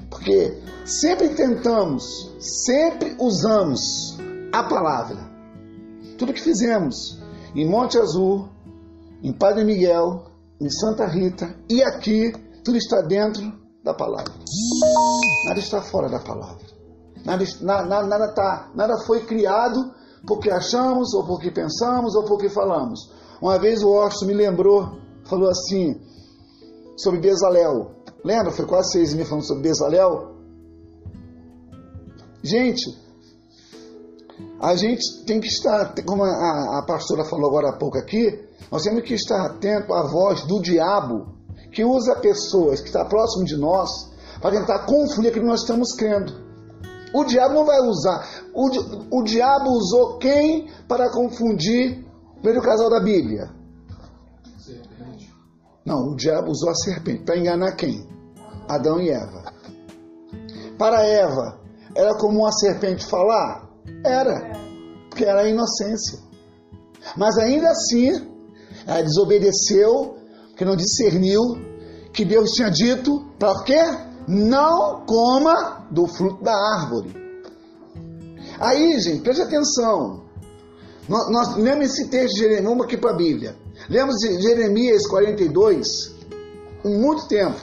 Porque 0.09 0.63
sempre 0.85 1.31
tentamos, 1.31 2.05
sempre 2.39 3.17
usamos 3.19 4.17
a 4.53 4.63
palavra. 4.63 5.19
Tudo 6.19 6.33
que 6.33 6.41
fizemos 6.41 7.21
em 7.55 7.69
Monte 7.69 7.99
Azul, 7.99 8.49
em 9.23 9.33
Padre 9.33 9.65
Miguel, 9.65 10.27
em 10.61 10.71
Santa 10.71 11.07
Rita 11.07 11.57
e 11.69 11.83
aqui, 11.83 12.33
tudo 12.63 12.77
está 12.77 13.01
dentro 13.01 13.66
da 13.87 13.95
palavra. 13.95 14.33
Nada 15.47 15.61
está 15.61 15.81
fora 15.81 16.09
da 16.09 16.19
palavra. 16.19 16.67
Nada, 17.25 17.45
nada, 17.63 18.07
nada, 18.07 18.35
tá, 18.35 18.71
nada 18.75 18.99
foi 19.07 19.25
criado 19.25 19.95
porque 20.27 20.51
achamos, 20.51 21.15
ou 21.15 21.25
porque 21.25 21.53
pensamos, 21.53 22.17
ou 22.17 22.25
porque 22.25 22.49
falamos. 22.49 22.99
Uma 23.41 23.59
vez 23.59 23.85
o 23.85 23.89
Orso 23.89 24.27
me 24.27 24.35
lembrou, 24.35 24.99
falou 25.25 25.49
assim, 25.49 26.01
sobre 26.97 27.21
Bezalel. 27.21 27.93
Lembra? 28.25 28.51
Foi 28.51 28.67
quase 28.67 28.91
seis 28.93 29.15
meses 29.15 29.29
falando 29.29 29.47
sobre 29.47 29.63
Bezalel. 29.63 30.35
Gente, 32.43 32.91
a 34.61 34.75
gente 34.75 35.25
tem 35.25 35.41
que 35.41 35.47
estar, 35.47 35.95
como 36.05 36.25
a, 36.25 36.81
a 36.81 36.85
pastora 36.85 37.25
falou 37.25 37.49
agora 37.49 37.71
há 37.71 37.79
pouco 37.79 37.99
aqui, 37.99 38.47
nós 38.71 38.83
temos 38.83 39.05
que 39.05 39.15
estar 39.15 39.47
atento 39.47 39.93
à 39.93 40.03
voz 40.09 40.45
do 40.45 40.61
diabo, 40.61 41.36
que 41.77 41.85
usa 41.85 42.17
pessoas 42.17 42.81
que 42.81 42.87
estão 42.87 43.07
próximo 43.07 43.45
de 43.45 43.55
nós 43.55 44.11
para 44.41 44.59
tentar 44.59 44.87
confundir 44.87 45.29
aquilo 45.29 45.45
que 45.45 45.51
nós 45.51 45.61
estamos 45.61 45.93
crendo. 45.93 46.33
O 47.13 47.23
diabo 47.23 47.53
não 47.53 47.67
vai 47.67 47.79
usar. 47.81 48.27
O, 48.55 49.19
o 49.19 49.23
diabo 49.23 49.69
usou 49.73 50.17
quem 50.17 50.71
para 50.89 51.13
confundir 51.13 52.03
o 52.31 52.41
primeiro 52.41 52.63
casal 52.63 52.89
da 52.89 52.99
Bíblia? 52.99 53.51
Serpente. 54.59 55.31
Não, 55.85 56.13
o 56.13 56.17
diabo 56.17 56.51
usou 56.51 56.71
a 56.71 56.75
serpente 56.75 57.25
para 57.25 57.37
enganar 57.37 57.73
quem? 57.73 58.09
Adão 58.67 58.99
e 58.99 59.11
Eva. 59.11 59.53
Para 60.79 61.05
Eva, 61.05 61.61
era 61.95 62.15
como 62.15 62.39
uma 62.39 62.53
serpente 62.53 63.05
falar? 63.05 63.69
Era, 64.03 64.51
porque 65.11 65.27
era 65.27 65.43
a 65.43 65.49
inocência. 65.49 66.21
Mas 67.19 67.37
ainda 67.37 67.69
assim, 67.69 68.13
ela 68.87 69.03
desobedeceu, 69.03 70.17
que 70.57 70.65
não 70.65 70.75
discerniu 70.75 71.41
que 72.13 72.25
Deus 72.25 72.53
tinha 72.53 72.71
dito 72.71 73.27
para 73.39 73.63
quê? 73.63 73.81
Não 74.27 75.05
coma 75.07 75.87
do 75.91 76.07
fruto 76.07 76.43
da 76.43 76.53
árvore. 76.53 77.15
Aí, 78.59 78.99
gente, 78.99 79.21
preste 79.21 79.43
atenção. 79.43 80.25
Nós, 81.09 81.31
nós 81.31 81.57
lemos 81.57 81.87
esse 81.87 82.09
texto 82.09 82.35
de 82.35 82.41
Jeremias, 82.41 82.65
vamos 82.65 82.87
aqui 82.87 82.97
para 82.97 83.11
a 83.11 83.17
Bíblia. 83.17 83.55
Lemos 83.89 84.17
Jeremias 84.21 85.07
42, 85.07 86.15
um 86.85 87.01
muito 87.01 87.29
tempo. 87.29 87.61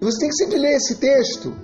Você 0.00 0.18
tem 0.18 0.28
que 0.30 0.36
sempre 0.36 0.58
ler 0.58 0.76
esse 0.76 0.96
texto 0.96 1.54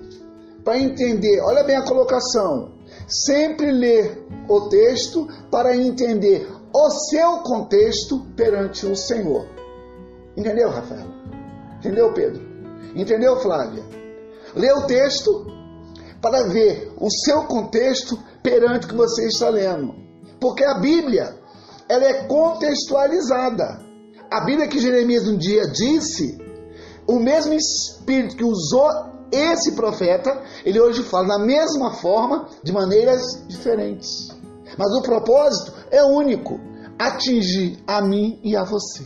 para 0.62 0.78
entender. 0.78 1.40
Olha 1.40 1.64
bem 1.64 1.76
a 1.76 1.82
colocação. 1.82 2.72
Sempre 3.08 3.72
ler 3.72 4.26
o 4.48 4.68
texto 4.68 5.26
para 5.50 5.76
entender 5.76 6.46
o 6.72 6.90
seu 6.90 7.38
contexto 7.38 8.20
perante 8.36 8.86
o 8.86 8.96
Senhor. 8.96 9.46
Entendeu, 10.36 10.70
Rafael? 10.70 11.06
Entendeu, 11.78 12.12
Pedro? 12.12 12.42
Entendeu, 12.94 13.36
Flávia? 13.40 13.84
Lê 14.54 14.72
o 14.72 14.86
texto 14.86 15.46
para 16.20 16.48
ver 16.48 16.92
o 16.98 17.10
seu 17.10 17.44
contexto 17.44 18.18
perante 18.42 18.86
o 18.86 18.88
que 18.88 18.94
você 18.94 19.26
está 19.26 19.48
lendo. 19.48 19.94
Porque 20.40 20.64
a 20.64 20.78
Bíblia, 20.78 21.36
ela 21.88 22.04
é 22.04 22.24
contextualizada. 22.26 23.80
A 24.30 24.44
Bíblia 24.44 24.68
que 24.68 24.78
Jeremias 24.78 25.26
um 25.26 25.36
dia 25.36 25.66
disse, 25.68 26.38
o 27.06 27.18
mesmo 27.18 27.52
espírito 27.54 28.36
que 28.36 28.44
usou 28.44 28.88
esse 29.32 29.72
profeta, 29.72 30.42
ele 30.64 30.80
hoje 30.80 31.02
fala 31.02 31.38
da 31.38 31.38
mesma 31.38 31.92
forma, 31.94 32.48
de 32.62 32.72
maneiras 32.72 33.44
diferentes. 33.48 34.39
Mas 34.76 34.88
o 34.92 35.02
propósito 35.02 35.72
é 35.90 36.02
único: 36.02 36.58
atingir 36.98 37.82
a 37.86 38.00
mim 38.00 38.40
e 38.42 38.56
a 38.56 38.64
você. 38.64 39.04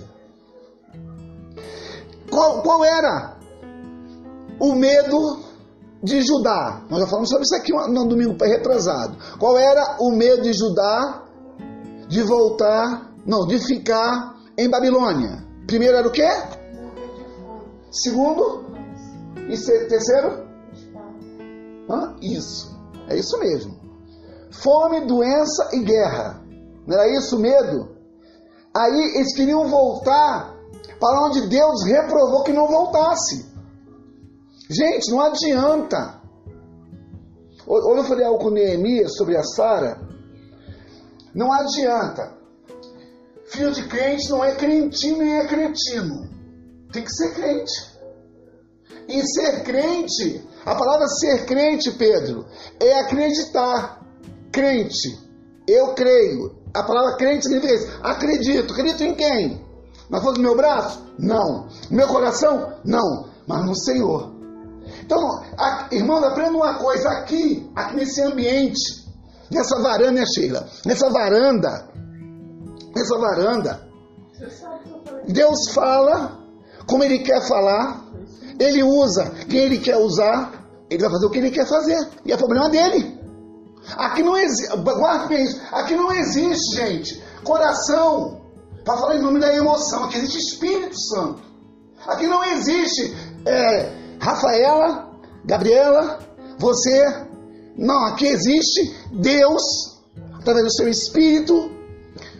Qual, 2.31 2.63
qual 2.63 2.85
era 2.85 3.37
o 4.59 4.75
medo 4.75 5.45
de 6.05 6.21
Judá. 6.21 6.83
Nós 6.91 7.01
já 7.01 7.07
falamos 7.07 7.31
sobre 7.31 7.45
isso 7.45 7.57
aqui 7.57 7.73
no 7.73 8.07
domingo 8.07 8.37
retrasado. 8.45 9.17
Qual 9.39 9.57
era 9.57 9.97
o 10.01 10.11
medo 10.11 10.43
de 10.43 10.53
Judá 10.53 11.23
de 12.07 12.23
voltar, 12.23 13.11
não, 13.27 13.47
de 13.47 13.59
ficar 13.59 14.37
em 14.57 14.69
Babilônia? 14.69 15.43
Primeiro 15.67 15.97
era 15.97 16.07
o 16.07 16.11
quê? 16.11 16.29
Segundo, 17.91 18.65
E 19.49 19.57
terceiro? 19.89 20.45
Hã? 21.89 22.15
Isso. 22.21 22.75
É 23.09 23.17
isso 23.17 23.39
mesmo. 23.39 23.84
Fome, 24.63 25.07
doença 25.07 25.71
e 25.73 25.81
guerra. 25.81 26.43
Não 26.87 26.99
era 26.99 27.19
isso 27.19 27.39
medo? 27.39 27.97
Aí 28.75 29.17
eles 29.17 29.35
queriam 29.35 29.69
voltar 29.69 30.55
para 30.99 31.21
onde 31.23 31.49
Deus 31.49 31.85
reprovou 31.85 32.43
que 32.43 32.53
não 32.53 32.67
voltasse. 32.67 33.47
Gente, 34.69 35.11
não 35.11 35.21
adianta. 35.21 36.21
Hoje 37.67 37.99
eu 37.99 38.05
falei 38.05 38.27
algo 38.27 38.39
com 38.39 38.51
Neemias 38.51 39.17
sobre 39.17 39.37
a 39.37 39.43
Sara. 39.43 40.01
Não 41.35 41.53
adianta. 41.53 42.35
Filho 43.47 43.73
de 43.73 43.87
crente 43.87 44.31
não 44.31 44.45
é 44.45 44.55
crentinho 44.55 45.19
nem 45.19 45.39
é 45.39 45.47
cretino. 45.47 46.29
Tem 46.93 47.03
que 47.03 47.13
ser 47.13 47.35
crente. 47.35 47.95
E 49.09 49.23
ser 49.27 49.63
crente, 49.65 50.47
a 50.65 50.75
palavra 50.75 51.07
ser 51.09 51.45
crente, 51.45 51.91
Pedro, 51.93 52.47
é 52.81 53.01
acreditar. 53.01 54.04
Crente. 54.55 55.19
Eu 55.67 55.95
creio. 55.95 56.55
A 56.73 56.85
palavra 56.85 57.17
crente 57.17 57.43
significa 57.43 57.75
isso. 57.75 57.89
Acredito. 58.01 58.73
Acredito 58.73 59.03
em 59.03 59.15
quem? 59.15 59.67
Na 60.09 60.21
força 60.21 60.37
do 60.37 60.43
meu 60.43 60.57
braço? 60.57 61.03
Não. 61.19 61.67
No 61.91 61.97
meu 61.97 62.07
coração? 62.07 62.75
Não. 62.85 63.27
Mas 63.49 63.67
no 63.67 63.75
Senhor. 63.75 64.33
Então, 65.05 65.19
a, 65.59 65.89
irmãos, 65.91 66.23
aprenda 66.23 66.53
uma 66.53 66.79
coisa 66.79 67.09
aqui, 67.09 67.69
aqui 67.75 67.97
nesse 67.97 68.23
ambiente, 68.23 69.05
nessa 69.51 69.81
varanda, 69.81 70.13
né, 70.13 70.25
Sheila? 70.27 70.69
Nessa 70.87 71.11
varanda, 71.11 71.89
nessa 72.95 73.19
varanda, 73.19 73.89
Deus 75.27 75.71
fala 75.71 76.39
como 76.87 77.03
Ele 77.03 77.21
quer 77.21 77.47
falar, 77.49 78.05
Ele 78.61 78.83
usa 78.83 79.31
quem 79.49 79.61
Ele 79.61 79.79
quer 79.79 79.97
usar, 79.97 80.53
Ele 80.89 81.03
vai 81.03 81.11
fazer 81.11 81.27
o 81.27 81.31
que 81.31 81.39
Ele 81.39 81.51
quer 81.51 81.67
fazer, 81.67 82.09
e 82.25 82.33
é 82.33 82.37
problema 82.37 82.69
dele. 82.69 83.14
Aqui 83.97 84.23
não 84.23 84.37
existe, 84.37 84.77
guarde 84.77 85.29
bem 85.29 85.45
isso, 85.45 85.61
aqui 85.71 85.95
não 85.95 86.11
existe, 86.13 86.77
gente, 86.77 87.23
coração 87.43 88.41
para 88.85 88.99
falar 88.99 89.17
em 89.17 89.23
nome 89.23 89.41
da 89.41 89.55
emoção, 89.55 90.05
aqui 90.05 90.19
existe 90.19 90.39
Espírito 90.39 90.99
Santo. 91.01 91.43
Aqui 92.07 92.27
não 92.27 92.45
existe 92.45 93.15
é, 93.47 93.93
Rafaela, 94.21 95.11
Gabriela, 95.45 96.19
você. 96.59 97.25
Não, 97.77 98.07
aqui 98.07 98.27
existe 98.27 98.95
Deus, 99.11 99.63
através 100.39 100.67
do 100.67 100.73
seu 100.73 100.89
Espírito, 100.89 101.71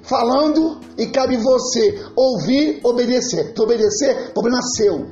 falando 0.03 0.81
e 0.99 1.07
cabe 1.07 1.37
você 1.39 2.05
ouvir, 2.15 2.81
obedecer. 2.85 3.55
Tu 3.55 3.63
obedecer, 3.63 4.33
problema 4.33 4.61
seu. 4.77 5.07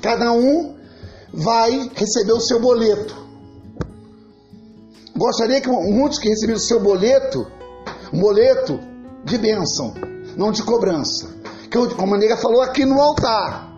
Cada 0.00 0.32
um 0.32 0.76
vai 1.32 1.90
receber 1.94 2.32
o 2.32 2.40
seu 2.40 2.60
boleto. 2.60 3.23
Gostaria 5.16 5.60
que 5.60 5.68
muitos 5.68 6.18
que 6.18 6.28
receberam 6.28 6.58
o 6.58 6.60
seu 6.60 6.80
boleto, 6.80 7.46
um 8.12 8.20
boleto 8.20 8.80
de 9.24 9.38
bênção, 9.38 9.94
não 10.36 10.50
de 10.50 10.62
cobrança. 10.62 11.28
Que 11.70 11.94
como 11.94 12.14
a 12.16 12.18
nega 12.18 12.36
falou 12.36 12.62
aqui 12.62 12.84
no 12.84 13.00
altar, 13.00 13.72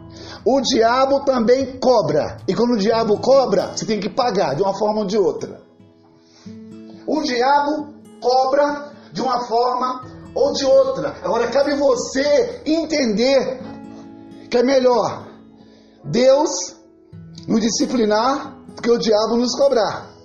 o 0.45 0.61
diabo 0.61 1.25
também 1.25 1.78
cobra. 1.78 2.38
E 2.49 2.55
quando 2.55 2.73
o 2.73 2.78
diabo 2.78 3.19
cobra, 3.19 3.73
você 3.75 3.85
tem 3.85 4.00
que 4.00 4.09
pagar 4.09 4.55
de 4.55 4.62
uma 4.62 4.73
forma 4.75 5.00
ou 5.00 5.07
de 5.07 5.19
outra. 5.19 5.61
O 7.07 7.23
diabo 7.23 7.95
cobra 8.21 8.93
de 9.12 9.21
uma 9.21 9.40
forma 9.45 10.05
ou 10.35 10.52
de 10.52 10.64
outra. 10.64 11.16
Agora 11.23 11.49
cabe 11.49 11.75
você 11.75 12.62
entender 12.64 13.61
que 14.50 14.57
é 14.57 14.62
melhor 14.62 15.26
Deus 16.05 16.76
nos 17.47 17.61
disciplinar 17.61 18.57
do 18.75 18.81
que 18.81 18.90
o 18.90 18.99
diabo 18.99 19.37
nos 19.37 19.55
cobrar. 19.55 20.15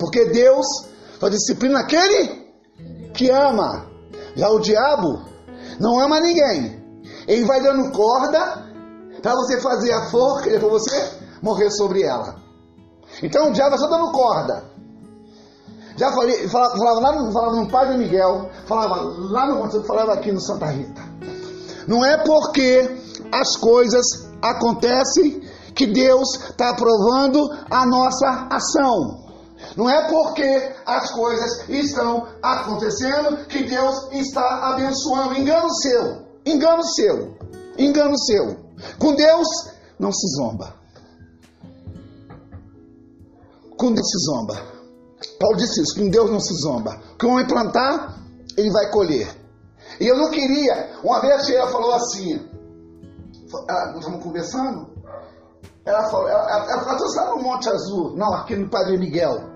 Porque 0.00 0.24
Deus 0.30 0.66
só 1.20 1.28
disciplina 1.28 1.80
aquele 1.80 2.50
que 3.12 3.30
ama. 3.30 3.86
Já 4.34 4.48
o 4.48 4.58
diabo 4.58 5.22
não 5.78 6.00
ama 6.00 6.18
ninguém. 6.20 6.80
Ele 7.28 7.44
vai 7.44 7.60
dando 7.60 7.92
corda 7.92 8.66
para 9.20 9.34
você 9.34 9.60
fazer 9.60 9.92
a 9.92 10.10
forca 10.10 10.48
e 10.48 10.52
depois 10.52 10.82
você 10.82 11.10
morrer 11.42 11.70
sobre 11.70 12.02
ela. 12.02 12.36
Então 13.22 13.50
o 13.50 13.52
diabo 13.52 13.76
só 13.76 13.86
dando 13.88 14.10
corda. 14.10 14.64
Já 15.96 16.10
falei, 16.12 16.48
falava, 16.48 16.76
falava 16.78 17.00
lá 17.00 17.12
no, 17.20 17.32
falava 17.32 17.56
no 17.56 17.68
Padre 17.68 17.98
Miguel, 17.98 18.48
falava 18.64 19.02
lá 19.02 19.46
no 19.46 19.84
falava 19.84 20.14
aqui 20.14 20.32
no 20.32 20.40
Santa 20.40 20.66
Rita. 20.66 21.02
Não 21.86 22.02
é 22.02 22.16
porque 22.16 22.88
as 23.30 23.54
coisas 23.56 24.06
acontecem 24.40 25.42
que 25.74 25.86
Deus 25.86 26.36
está 26.50 26.70
aprovando 26.70 27.38
a 27.70 27.84
nossa 27.84 28.48
ação. 28.50 29.29
Não 29.76 29.88
é 29.88 30.08
porque 30.08 30.72
as 30.84 31.10
coisas 31.12 31.68
estão 31.68 32.26
acontecendo 32.42 33.46
que 33.46 33.64
Deus 33.64 34.10
está 34.12 34.70
abençoando. 34.70 35.38
Engano 35.38 35.72
seu, 35.74 36.26
engano 36.44 36.84
seu, 36.84 37.36
engano 37.78 38.18
seu. 38.18 38.56
Com 38.98 39.14
Deus 39.14 39.46
não 39.98 40.12
se 40.12 40.26
zomba. 40.36 40.74
Com 43.76 43.92
Deus 43.92 44.10
se 44.10 44.18
zomba. 44.26 44.60
Paulo 45.38 45.56
disse 45.56 45.82
isso, 45.82 45.98
com 45.98 46.08
Deus 46.08 46.30
não 46.30 46.40
se 46.40 46.54
zomba. 46.54 47.00
Que 47.18 47.26
o 47.26 47.30
homem 47.30 47.46
plantar, 47.46 48.18
ele 48.56 48.70
vai 48.70 48.90
colher. 48.90 49.28
E 49.98 50.06
eu 50.06 50.16
não 50.16 50.30
queria, 50.30 50.92
uma 51.04 51.20
vez 51.20 51.34
a 51.34 51.44
Sheila 51.44 51.66
falou 51.68 51.92
assim, 51.94 52.40
ela, 53.68 53.86
nós 53.88 53.98
estamos 53.98 54.22
conversando, 54.22 54.88
ela 55.84 56.08
falou, 56.10 56.28
ela, 56.28 56.48
ela, 56.48 56.72
ela 56.72 57.16
lá 57.16 57.34
no 57.34 57.42
Monte 57.42 57.68
Azul, 57.68 58.16
não, 58.16 58.32
aqui 58.34 58.56
no 58.56 58.68
Padre 58.68 58.96
Miguel, 58.96 59.49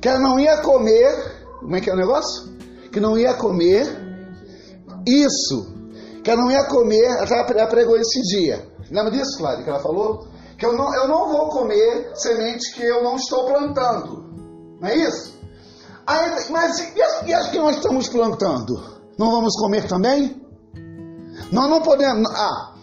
que 0.00 0.08
ela 0.08 0.18
não 0.18 0.38
ia 0.38 0.58
comer, 0.58 1.58
como 1.60 1.76
é 1.76 1.80
que 1.80 1.90
é 1.90 1.92
o 1.92 1.96
negócio? 1.96 2.56
Que 2.92 3.00
não 3.00 3.18
ia 3.18 3.34
comer 3.34 3.86
isso, 5.06 5.74
que 6.22 6.30
ela 6.30 6.42
não 6.42 6.50
ia 6.50 6.64
comer, 6.64 7.04
ela 7.04 7.66
pregou 7.66 7.96
esse 7.96 8.20
dia. 8.22 8.66
Lembra 8.90 9.10
disso, 9.10 9.38
Cláudia, 9.38 9.64
que 9.64 9.70
ela 9.70 9.80
falou? 9.80 10.26
Que 10.58 10.64
eu 10.64 10.72
não, 10.72 10.94
eu 10.94 11.08
não 11.08 11.28
vou 11.28 11.48
comer 11.50 12.12
semente 12.14 12.72
que 12.74 12.82
eu 12.82 13.02
não 13.02 13.16
estou 13.16 13.46
plantando. 13.46 14.24
Não 14.80 14.88
é 14.88 14.96
isso? 14.96 15.36
Aí, 16.06 16.50
mas 16.50 16.78
e 16.94 17.02
as, 17.02 17.26
e 17.26 17.34
as 17.34 17.48
que 17.48 17.58
nós 17.58 17.76
estamos 17.76 18.08
plantando? 18.08 18.80
Não 19.18 19.30
vamos 19.30 19.56
comer 19.56 19.86
também? 19.86 20.40
Nós 21.50 21.68
não 21.68 21.80
podemos. 21.82 22.30
Ah, 22.30 22.74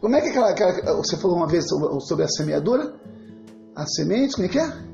como 0.00 0.16
é 0.16 0.20
que 0.20 0.28
aquela, 0.28 0.50
aquela 0.50 0.96
você 0.96 1.16
falou 1.16 1.36
uma 1.36 1.46
vez 1.46 1.68
sobre, 1.68 2.00
sobre 2.00 2.24
a 2.24 2.28
semeadura? 2.28 2.94
A 3.74 3.86
semente, 3.86 4.34
como 4.34 4.46
é 4.46 4.48
que 4.48 4.58
é? 4.58 4.91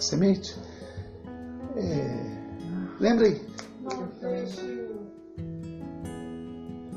A 0.00 0.02
semente? 0.02 0.56
É, 1.76 2.96
lembra 2.98 3.26
aí? 3.26 3.34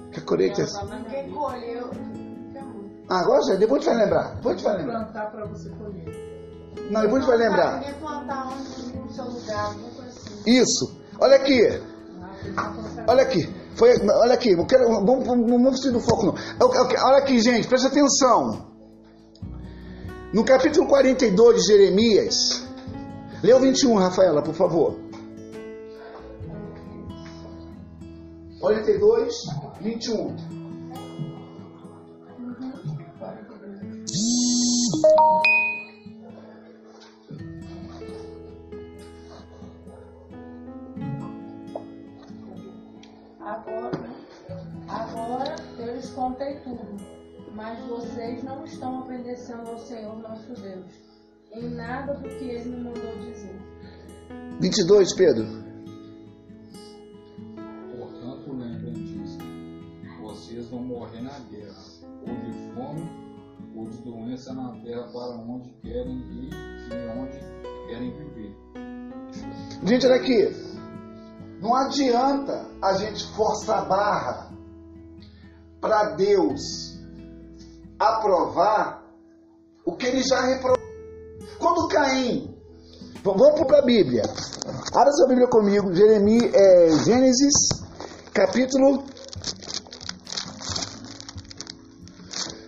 Que 0.09 0.19
a 0.19 0.21
colheita. 0.21 0.65
Quem 1.09 1.29
colheu. 1.29 1.91
Ah, 3.09 3.19
agora 3.19 3.41
já, 3.45 3.55
depois 3.55 3.85
a 3.85 3.91
gente 3.91 3.93
vai 3.93 4.05
lembrar. 4.05 4.35
Depois 4.35 4.55
a 4.55 4.57
gente 4.57 4.63
vai 4.63 4.77
lembrar. 4.77 5.03
Plantar 5.03 5.31
para 5.31 5.45
você 5.47 5.69
colher. 5.71 6.71
Não, 6.89 7.01
depois 7.01 7.13
a 7.13 7.19
gente 7.19 7.27
vai 7.27 7.37
lembrar. 7.37 7.93
plantar 7.99 8.47
onde 8.47 8.97
no 8.97 9.11
seu 9.11 9.25
lugar, 9.25 9.75
assim. 10.07 10.43
Isso. 10.47 10.97
Olha 11.19 11.35
aqui. 11.35 11.59
Olha 13.05 13.23
aqui. 13.23 13.63
Foi, 13.75 13.89
olha 14.21 14.33
aqui, 14.35 14.51
eu 14.51 14.65
quero, 14.65 14.87
vamos, 14.87 15.27
vamos, 15.27 15.51
vamos 15.51 15.81
do 15.81 15.99
foco 15.99 16.27
não. 16.27 16.35
Olha 16.61 17.17
aqui, 17.17 17.41
gente, 17.41 17.67
presta 17.67 17.89
atenção. 17.89 18.71
No 20.31 20.45
capítulo 20.45 20.87
42 20.87 21.57
de 21.57 21.67
Jeremias, 21.67 22.62
lê 23.43 23.53
o 23.53 23.59
21, 23.59 23.95
Rafaela, 23.95 24.41
por 24.41 24.55
favor. 24.55 24.97
42, 28.61 29.35
21. 29.81 30.35
Agora, 43.41 43.91
agora 44.87 45.55
eu 45.79 45.95
lhes 45.95 46.09
contei 46.11 46.55
tudo, 46.61 46.95
mas 47.53 47.77
vocês 47.87 48.41
não 48.41 48.63
estão 48.63 49.01
obedecendo 49.01 49.69
ao 49.69 49.77
Senhor 49.79 50.15
nosso 50.19 50.53
Deus, 50.53 51.12
em 51.55 51.69
nada 51.75 52.13
do 52.13 52.29
que 52.29 52.45
Ele 52.45 52.69
me 52.69 52.83
mandou 52.83 53.17
dizer. 53.19 53.55
22, 54.59 55.15
Pedro. 55.15 55.63
vão 60.73 60.83
morrer 60.83 61.21
na 61.21 61.39
guerra, 61.39 61.83
ou 62.21 62.35
de 62.35 62.73
fome, 62.73 63.11
ou 63.75 63.87
de 63.87 63.97
doença 64.01 64.53
na 64.53 64.71
terra 64.81 65.03
para 65.11 65.35
onde 65.37 65.69
querem 65.81 66.17
ir 66.17 66.49
e 66.53 67.19
onde 67.19 67.39
querem 67.87 68.11
viver. 68.11 68.55
Gente, 69.83 70.05
olha 70.07 70.15
aqui. 70.15 70.73
Não 71.61 71.75
adianta 71.75 72.65
a 72.81 72.93
gente 72.95 73.25
forçar 73.35 73.83
a 73.83 73.85
barra 73.85 74.51
para 75.79 76.15
Deus 76.15 76.99
aprovar 77.99 79.03
o 79.85 79.95
que 79.95 80.07
ele 80.07 80.23
já 80.23 80.41
reprovou. 80.41 80.82
Quando 81.59 81.87
Caim, 81.87 82.53
vamos 83.23 83.67
para 83.67 83.79
a 83.79 83.85
Bíblia. 83.85 84.23
Abra 84.93 85.11
sua 85.11 85.27
Bíblia 85.27 85.47
comigo, 85.47 85.93
Jeremias, 85.93 86.53
é, 86.53 86.89
Gênesis, 87.03 87.53
capítulo. 88.33 89.03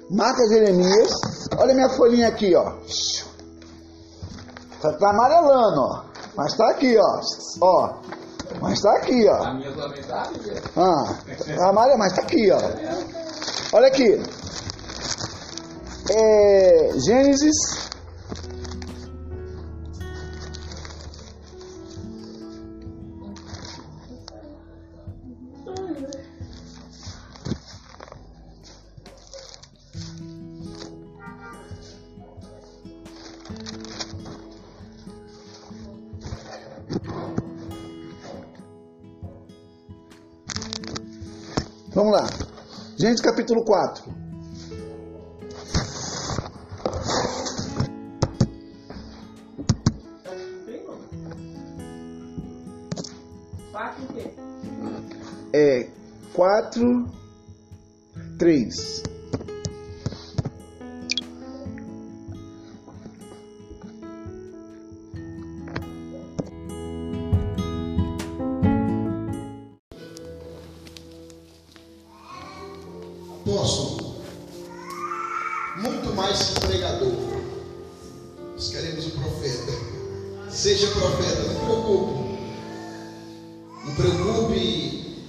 Marca 0.10 0.48
Jeremias. 0.48 1.12
Olha 1.58 1.74
minha 1.74 1.90
folhinha 1.90 2.28
aqui, 2.28 2.56
ó. 2.56 2.78
Tá, 4.82 4.94
tá 4.94 5.10
amarelando, 5.10 5.82
ó. 5.82 6.04
Mas 6.36 6.56
tá 6.56 6.70
aqui, 6.72 6.96
ó. 6.98 7.22
Ó. 7.62 8.02
Mas 8.62 8.80
tá 8.82 8.92
aqui, 8.98 9.28
ó. 9.28 9.44
A 9.44 9.54
minha 9.54 9.72
tá 10.08 10.30
Ah, 10.76 11.18
tá 11.56 11.70
amarelo, 11.70 11.98
mas 11.98 12.14
tá 12.14 12.22
aqui, 12.22 12.52
ó. 12.52 12.58
Olha 13.76 13.88
aqui. 13.88 14.22
É, 16.12 16.92
Gênesis. 17.00 17.56
Gênesis 43.06 43.24
capítulo 43.24 43.64
4. 43.64 44.04
Quatro 53.72 54.04
o 54.06 54.08
quê? 54.08 54.32
É 55.54 55.88
4, 56.34 57.06
3. 58.40 59.04
Mais 76.16 76.42
que 76.42 76.60
pregador, 76.62 77.12
nós 78.54 78.70
queremos 78.70 79.06
um 79.06 79.10
profeta. 79.12 79.72
Seja 80.50 80.88
profeta, 80.88 81.42
não 81.44 81.66
preocupe. 81.66 82.26
Não 83.86 83.96
preocupe 83.96 85.26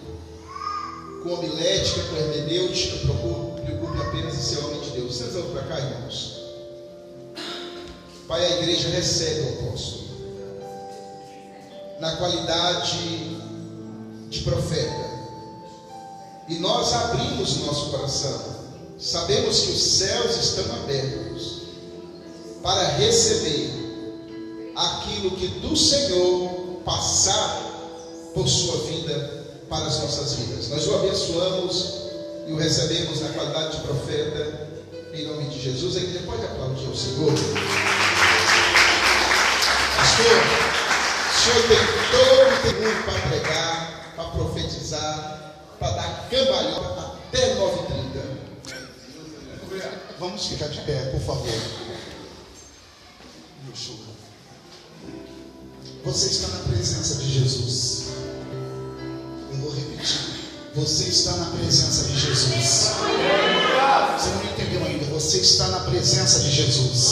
com 1.23 1.35
homilética, 1.35 2.03
com 2.03 2.17
hermenêutica, 2.17 2.97
preocupe, 2.99 3.47
apenas 4.01 4.35
em 4.35 4.41
ser 4.41 4.65
homem 4.65 4.81
de 4.81 4.91
Deus. 4.91 5.17
Vocês 5.17 5.35
vão 5.35 5.51
para 5.51 5.63
cá, 5.65 5.79
irmãos. 5.79 6.37
Pai, 8.29 8.45
a 8.45 8.59
igreja 8.59 8.89
recebe 8.89 9.41
o 9.41 9.69
apóstolo 9.69 10.07
na 12.01 12.17
qualidade 12.17 13.37
de 14.29 14.41
profeta. 14.43 15.07
E 16.49 16.59
nós 16.59 16.93
abrimos 16.93 17.59
nosso 17.59 17.91
coração. 17.91 18.56
Sabemos 18.99 19.61
que 19.61 19.73
os 19.73 19.83
céus 19.83 20.37
estão 20.37 20.75
abertos 20.77 21.63
para 22.63 22.97
receber 22.97 23.71
aquilo 24.75 25.33
que 25.33 25.49
do 25.61 25.77
Senhor 25.77 26.81
passar 26.85 27.63
por 28.33 28.49
sua 28.49 28.79
vida 28.87 29.45
para 29.69 29.85
as 29.85 30.01
nossas 30.01 30.35
vidas. 30.35 30.69
Nós 30.71 30.87
o 30.87 30.95
abençoamos 30.95 31.95
e 32.47 32.53
o 32.53 32.57
recebemos 32.57 33.21
na 33.21 33.29
qualidade 33.31 33.77
de 33.77 33.83
profeta, 33.83 34.69
em 35.13 35.27
nome 35.27 35.45
de 35.49 35.61
Jesus. 35.61 35.97
A 35.97 36.01
igreja 36.01 36.25
pode 36.25 36.45
aplaudir 36.45 36.89
o 36.89 36.97
Senhor. 36.97 37.33
Pastor, 39.97 40.27
o 41.29 41.39
senhor 41.39 41.63
tem 41.69 41.79
todo 42.11 42.47
o 42.53 42.63
tempo 42.63 43.03
para 43.05 43.21
pregar, 43.29 44.13
para 44.17 44.25
profetizar, 44.31 45.55
para 45.79 45.91
dar 45.91 46.29
cambalhota 46.31 47.13
até 47.29 47.57
9h30. 47.57 48.46
Vamos 50.19 50.47
ficar 50.47 50.69
de 50.69 50.81
pé, 50.81 51.11
por 51.11 51.21
favor. 51.21 51.49
Você 56.05 56.27
está 56.29 56.49
na 56.49 56.59
presença 56.65 57.17
de 57.17 57.33
Jesus. 57.33 58.05
Eu 59.53 59.59
vou 59.59 59.75
repetir. 59.75 60.21
Você 60.75 61.05
está 61.05 61.33
na 61.33 61.47
presença 61.47 62.05
de 62.09 62.19
Jesus. 62.19 62.91
Você 64.17 64.29
não 64.31 64.45
entendeu 64.45 64.85
ainda. 64.87 65.05
Você 65.07 65.39
está 65.39 65.69
na 65.69 65.81
presença 65.81 66.41
de 66.41 66.51
Jesus. 66.51 67.11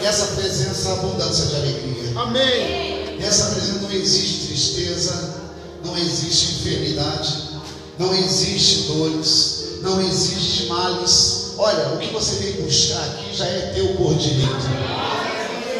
E 0.00 0.06
essa 0.06 0.26
presença 0.36 0.88
é 0.88 0.92
abundância 0.92 1.46
de 1.46 1.56
alegria. 1.56 2.20
Amém. 2.20 3.18
Nessa 3.18 3.50
presença 3.50 3.80
não 3.80 3.90
existe 3.90 4.46
tristeza, 4.46 5.42
não 5.84 5.96
existe 5.98 6.60
enfermidade, 6.60 7.60
não 7.98 8.14
existe 8.14 8.82
dores, 8.82 9.55
não 9.86 10.00
existe 10.02 10.66
males. 10.66 11.54
Olha, 11.56 11.94
o 11.94 11.98
que 11.98 12.12
você 12.12 12.42
veio 12.42 12.62
buscar 12.62 13.02
aqui 13.04 13.34
já 13.34 13.46
é 13.46 13.72
teu 13.74 13.94
por 13.94 14.14
direito. 14.16 14.66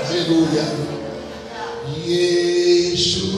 Aleluia. 0.09 0.65
Yeshua. 2.07 3.37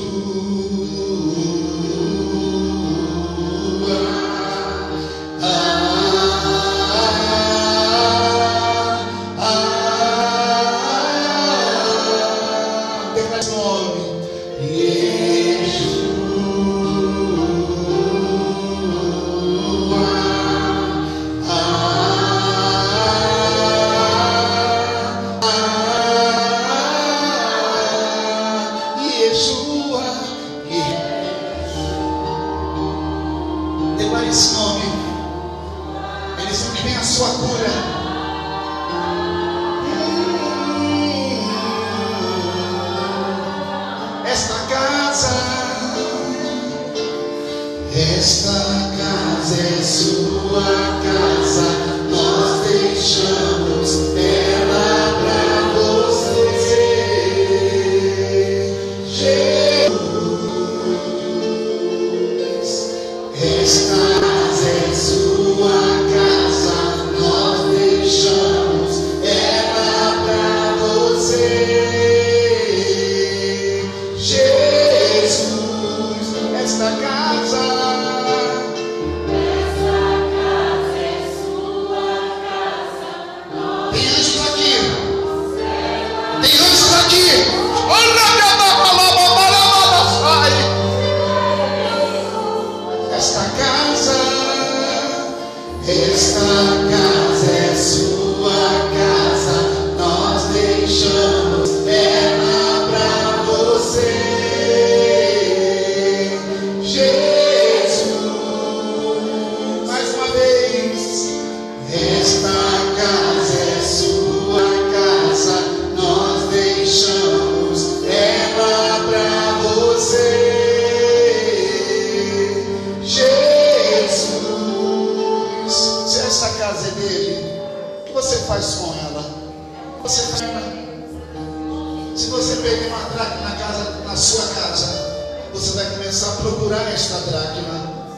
Começar 136.09 136.29
a 136.29 136.37
procurar 136.37 136.91
esta 136.91 137.19
dracma. 137.19 138.09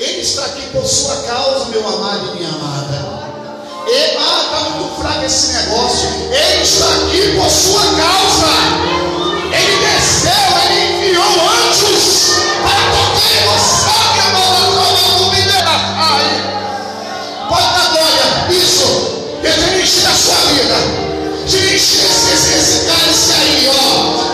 Ele 0.00 0.20
está 0.20 0.46
aqui 0.46 0.62
por 0.72 0.84
sua 0.84 1.14
causa, 1.22 1.66
meu 1.66 1.86
amado 1.86 2.32
e 2.32 2.38
minha 2.38 2.48
amada. 2.48 3.06
Ah, 3.86 4.42
está 4.42 4.60
muito 4.70 5.00
fraco 5.00 5.24
esse 5.24 5.52
negócio. 5.52 6.08
Ele 6.32 6.62
está 6.64 6.86
aqui 6.86 7.38
por 7.38 7.48
sua 7.48 7.82
causa. 7.82 8.50
Ele 9.54 9.76
desceu, 9.78 10.48
ele 10.64 11.06
enviou 11.06 11.22
anjos 11.22 12.34
para 12.62 12.82
tocar 12.90 13.30
em 13.30 13.46
você, 13.46 13.86
Pode 17.48 17.68
dar 17.74 17.86
glória. 17.92 18.26
Isso. 18.50 18.88
Ele 19.44 19.54
tem 19.70 19.82
encher 19.84 20.06
a 20.08 20.14
sua 20.16 20.34
vida. 20.50 20.78
Encher 21.44 21.76
esse, 21.76 21.98
esse, 22.02 22.58
esse 22.58 22.86
cálice 22.86 23.32
aí, 23.40 23.70
ó. 23.70 24.25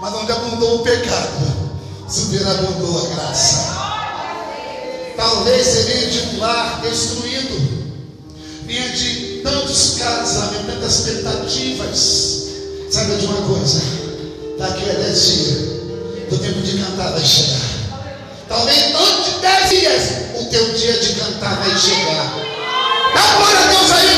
Mas 0.00 0.14
onde 0.14 0.32
abundou 0.32 0.76
o 0.76 0.78
pecado, 0.82 1.70
superabundou 2.08 3.04
a 3.04 3.14
graça. 3.14 3.78
Talvez 5.16 5.66
seria 5.66 6.06
de 6.10 6.36
um 6.36 6.40
lar 6.40 6.80
destruído, 6.80 7.58
vinha 8.64 8.88
de 8.90 9.40
tantos 9.42 9.96
casamentos, 9.98 10.66
tantas 10.66 11.00
tentativas. 11.00 12.48
Sabe 12.90 13.16
de 13.16 13.26
uma 13.26 13.42
coisa? 13.42 13.82
Daqui 14.58 14.88
a 14.88 14.92
dez 14.94 15.26
dias, 15.26 15.58
o 16.30 16.38
tempo 16.38 16.60
de 16.60 16.78
cantar 16.82 17.12
vai 17.12 17.24
chegar. 17.24 17.60
Talvez 18.48 18.94
antes 18.94 19.34
de 19.34 19.40
dez 19.40 19.68
dias, 19.68 20.02
o 20.40 20.44
teu 20.46 20.72
dia 20.74 20.92
de 20.98 21.14
cantar 21.14 21.56
vai 21.56 21.78
chegar. 21.78 22.34
Dá 23.14 23.36
glória 23.36 23.58
a 23.58 23.66
Deus 23.66 23.92
aí. 23.92 24.17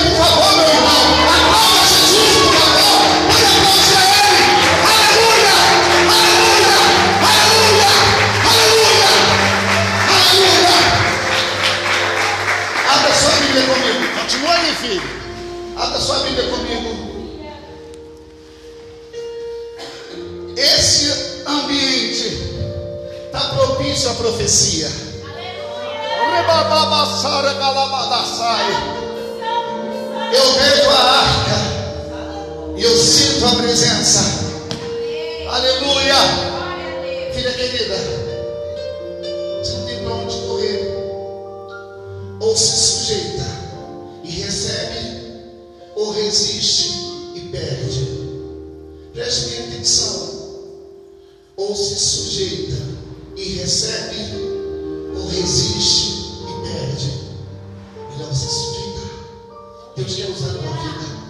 isso 24.01 24.09
a 24.09 24.15
profecia. 24.15 24.91
Eu 30.33 30.53
vejo 30.55 30.89
a 30.89 31.03
arca 31.21 31.59
e 32.79 32.83
eu 32.83 32.97
sinto 32.97 33.45
a 33.45 33.57
presença. 33.57 34.21
Aleluia. 35.51 36.15
Filha 37.35 37.53
querida, 37.53 37.97
você 39.63 39.73
não 39.73 39.85
tem 39.85 40.03
para 40.03 40.15
onde 40.15 40.37
correr. 40.47 40.81
Ou 42.41 42.57
se 42.57 42.77
sujeita 42.77 43.47
e 44.25 44.31
recebe, 44.31 45.45
ou 45.95 46.13
resiste 46.13 46.89
e 47.35 47.41
perde. 47.53 48.09
Preste 49.13 49.51
bem 49.51 49.69
atenção. 49.69 50.31
Ou 51.59 51.77
se 51.77 51.99
sujeita 51.99 53.00
e 53.41 53.55
recebe, 53.55 55.17
ou 55.17 55.27
resiste 55.29 56.43
e 56.43 56.69
perde. 56.69 57.11
Melhor 58.11 58.31
é 58.31 58.35
você 58.35 58.47
se 58.47 58.65
feitar. 58.75 59.11
Deus 59.97 60.15
quer 60.15 60.31
usar 60.31 60.51
a 60.51 60.53
tua 60.53 60.73
vida. 60.83 61.21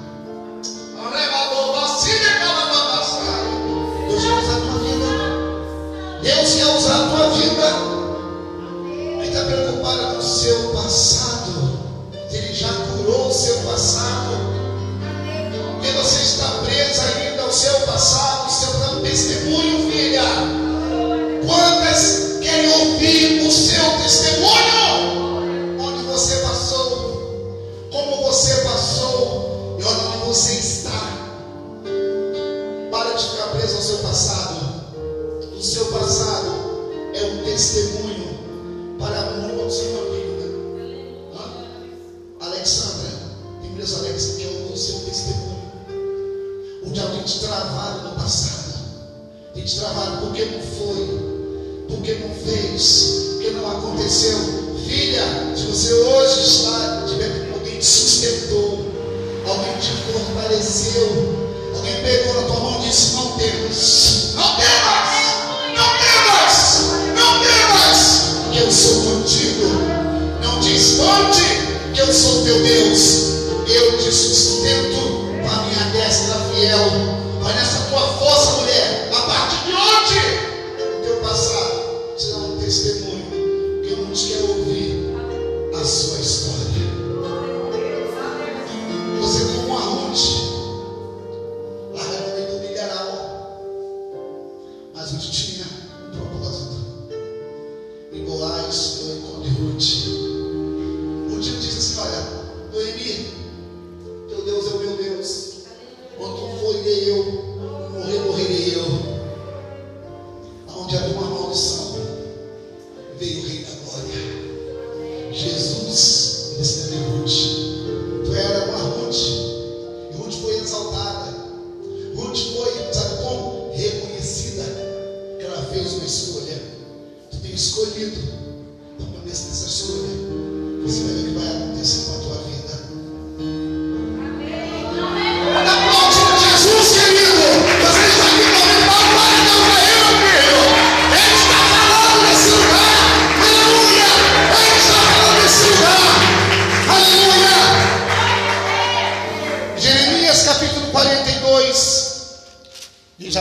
Deus 4.09 4.23
quer 4.25 4.33
usar 4.43 4.57
a 4.57 4.61
tua 4.61 4.79
vida. 4.81 5.11
Deus 6.23 6.55
quer 6.55 6.67
usar 6.77 6.97
a 6.97 7.09
tua 7.11 7.31
vida. 7.31 7.69
Ele 9.21 9.29
está 9.29 9.45
preocupado 9.45 10.03
com 10.15 10.19
o 10.19 10.23
seu 10.23 10.59
passado. 10.71 11.53
Ele 12.33 12.53
já 12.53 12.73
curou 12.73 13.29
o 13.29 13.33
seu 13.33 13.57
passado. 13.59 14.37
Porque 15.75 15.93
você 15.93 16.23
está 16.23 16.49
preso 16.65 17.01
ainda 17.03 17.43
ao 17.43 17.53
seu 17.53 17.81
passado, 17.83 18.43
ao 18.43 18.51
seu 18.51 19.01
testemunho 19.01 19.90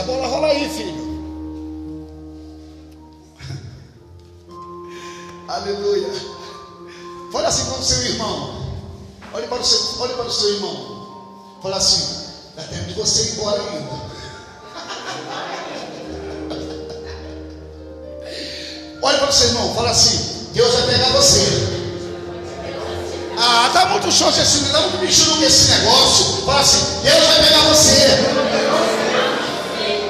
a 0.00 0.12
bola 0.12 0.26
rola 0.28 0.48
aí, 0.48 0.66
filho. 0.70 1.10
Aleluia. 5.46 6.08
Fala 7.30 7.48
assim 7.48 7.66
para 7.66 7.78
o 7.78 7.82
seu 7.82 8.02
irmão. 8.06 8.78
Olhe 9.34 9.46
para 9.46 9.60
o 9.60 9.64
seu, 9.64 10.00
olhe 10.00 10.14
para 10.14 10.24
o 10.24 10.32
seu 10.32 10.54
irmão. 10.54 11.58
Fala 11.62 11.76
assim, 11.76 12.16
dá 12.56 12.62
tempo 12.62 12.84
de 12.84 12.94
você 12.94 13.24
ir 13.24 13.32
embora 13.32 13.60
ainda. 13.60 13.90
Olha 19.02 19.18
para 19.18 19.28
o 19.28 19.32
seu 19.32 19.48
irmão, 19.48 19.74
fala 19.74 19.90
assim, 19.90 20.48
Deus 20.54 20.74
vai 20.76 20.86
pegar 20.94 21.10
você. 21.10 21.44
Ah, 23.38 23.68
tá 23.72 23.84
muito 23.86 24.10
xoxo 24.10 24.40
assim, 24.40 24.64
tá 24.72 24.80
muito 24.80 24.96
bicho 24.98 25.36
nesse 25.40 25.70
negócio. 25.72 26.46
Fala 26.46 26.60
assim, 26.60 27.02
Deus 27.02 27.26
vai 27.26 27.44
pegar 27.44 27.68
você. 27.68 28.99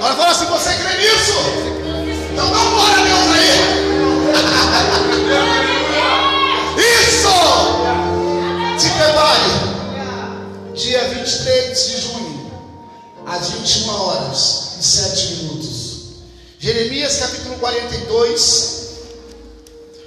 Agora 0.01 0.17
fala 0.17 0.31
assim, 0.31 0.47
você 0.47 0.71
crê 0.77 0.97
nisso? 0.97 1.35
Então 2.33 2.51
dá 2.51 2.59
glória 2.71 2.97
a 2.97 3.05
Deus 3.05 3.21
aí. 3.37 3.51
Isso! 7.05 7.29
Se 8.79 8.89
prepare. 8.93 9.51
Dia 10.75 11.07
23 11.07 11.87
de 11.87 12.01
junho, 12.01 12.51
às 13.27 13.51
21 13.51 13.91
horas 13.91 14.77
e 14.81 14.83
7 14.83 15.35
minutos. 15.35 15.91
Jeremias 16.59 17.19
capítulo 17.19 17.59
42. 17.59 18.89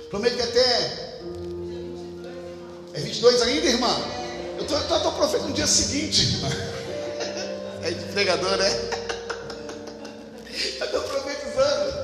Prometo 0.09 0.37
que 0.37 0.41
até. 0.41 1.19
É 2.95 2.99
22 2.99 3.41
ainda, 3.43 3.67
irmã? 3.67 3.95
Eu 4.57 4.63
estou 4.63 5.11
profeta 5.11 5.43
no 5.43 5.53
dia 5.53 5.67
seguinte. 5.67 6.41
É 7.85 7.91
de 7.91 8.05
pregador, 8.13 8.55
né? 8.55 9.12
Eu 10.79 10.85
estou 10.85 11.01
profetizando. 11.01 12.03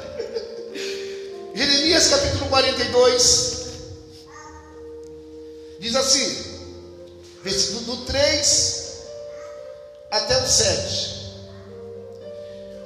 Jeremias 1.56 2.08
capítulo 2.08 2.50
42. 2.50 3.60
Diz 5.80 5.95
assim 5.95 6.50
versículo 7.43 7.82
do 7.82 8.06
3 8.06 9.04
até 10.12 10.38
o 10.38 10.47
7. 10.47 11.20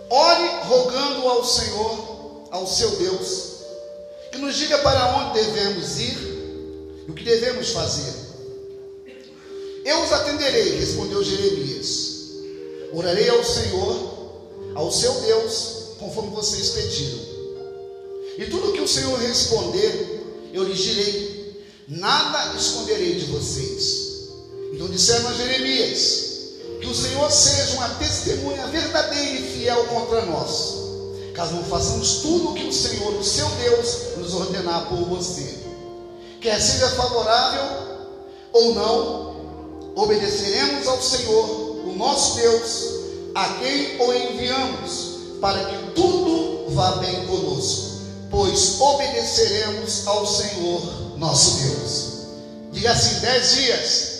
Ore 0.09 0.49
rogando 0.68 1.28
ao 1.28 1.43
Senhor, 1.43 2.47
ao 2.51 2.68
seu 2.68 2.91
Deus, 2.97 3.53
que 4.32 4.38
nos 4.38 4.55
diga 4.55 4.78
para 4.80 5.18
onde 5.18 5.41
devemos 5.41 5.99
ir 5.99 7.03
e 7.07 7.11
o 7.11 7.14
que 7.14 7.24
devemos 7.24 7.72
fazer. 7.72 8.14
Eu 9.86 10.03
os 10.03 10.11
atenderei, 10.14 10.78
respondeu 10.80 11.24
Jeremias. 11.24 12.14
Orarei 12.93 13.28
ao 13.30 13.43
Senhor, 13.43 14.12
ao 14.76 14.91
seu 14.91 15.13
Deus, 15.21 15.95
conforme 15.99 16.32
vocês 16.32 16.69
pediram. 16.69 17.19
E 18.38 18.45
tudo 18.45 18.74
que 18.74 18.82
o 18.82 18.88
Senhor 18.88 19.17
responder, 19.19 20.49
eu 20.53 20.63
lhes 20.63 20.80
direi: 20.80 21.63
nada 21.88 22.55
esconderei 22.55 23.15
de 23.15 23.26
vocês. 23.26 24.30
Então 24.74 24.88
disseram 24.88 25.30
a 25.30 25.34
Jeremias: 25.34 26.24
Que 26.82 26.88
o 26.88 26.95
Senhor 26.95 27.32
seja 27.32 27.74
uma 27.74 27.89
testemunha 27.95 28.67
verdadeira 28.67 29.39
e 29.39 29.59
fiel 29.59 29.86
contra 29.86 30.26
nós, 30.26 30.76
caso 31.34 31.53
não 31.53 31.63
façamos 31.65 32.17
tudo 32.21 32.49
o 32.49 32.53
que 32.53 32.65
o 32.65 32.74
Senhor, 32.74 33.13
o 33.13 33.24
seu 33.24 33.47
Deus, 33.49 34.17
nos 34.17 34.34
ordenar 34.34 34.88
por 34.89 34.97
você. 35.05 35.61
Quer 36.41 36.59
seja 36.59 36.89
favorável 36.89 37.84
ou 38.51 38.76
não, 38.76 39.93
obedeceremos 39.95 40.88
ao 40.88 41.01
Senhor, 41.01 41.49
o 41.88 41.95
nosso 41.95 42.36
Deus, 42.36 43.02
a 43.36 43.45
quem 43.55 43.99
o 43.99 44.13
enviamos, 44.13 45.13
para 45.41 45.65
que 45.65 45.91
tudo 45.93 46.69
vá 46.73 46.91
bem 46.97 47.25
conosco, 47.27 48.01
pois 48.29 48.79
obedeceremos 48.79 50.07
ao 50.07 50.25
Senhor, 50.25 51.17
nosso 51.17 51.63
Deus. 51.63 52.13
Diga 52.71 52.91
assim: 52.91 53.19
dez 53.19 53.51
dias. 53.53 54.13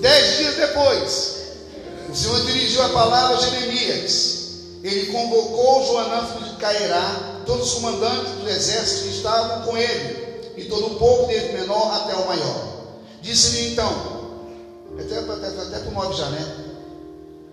Dez 0.00 0.38
dias 0.38 0.54
depois, 0.56 1.36
o 2.10 2.16
Senhor 2.16 2.40
dirigiu 2.46 2.82
a 2.82 2.88
palavra 2.88 3.36
a 3.36 3.40
Jeremias. 3.40 4.40
Ele 4.82 5.12
convocou 5.12 5.86
Joanã, 5.86 6.26
de 6.42 6.56
Cairá, 6.56 7.42
todos 7.44 7.68
os 7.68 7.74
comandantes 7.74 8.32
do 8.32 8.48
exército 8.48 9.02
que 9.02 9.16
estavam 9.16 9.66
com 9.66 9.76
ele, 9.76 10.52
e 10.56 10.64
todo 10.64 10.86
o 10.86 10.94
povo, 10.94 11.26
desde 11.26 11.50
o 11.50 11.60
menor 11.60 11.94
até 11.96 12.14
o 12.14 12.26
maior. 12.26 12.70
Disse-lhe 13.20 13.72
então, 13.72 14.40
até, 14.98 15.18
até, 15.18 15.48
até 15.48 15.78
para 15.80 15.88
o 15.90 15.92
nove 15.92 16.16
já, 16.16 16.30
né? 16.30 16.69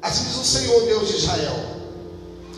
Assim 0.02 0.24
diz 0.26 0.38
o 0.38 0.45
Senhor, 0.45 0.86
Deus 0.86 1.10
de 1.10 1.18
Israel, 1.18 1.56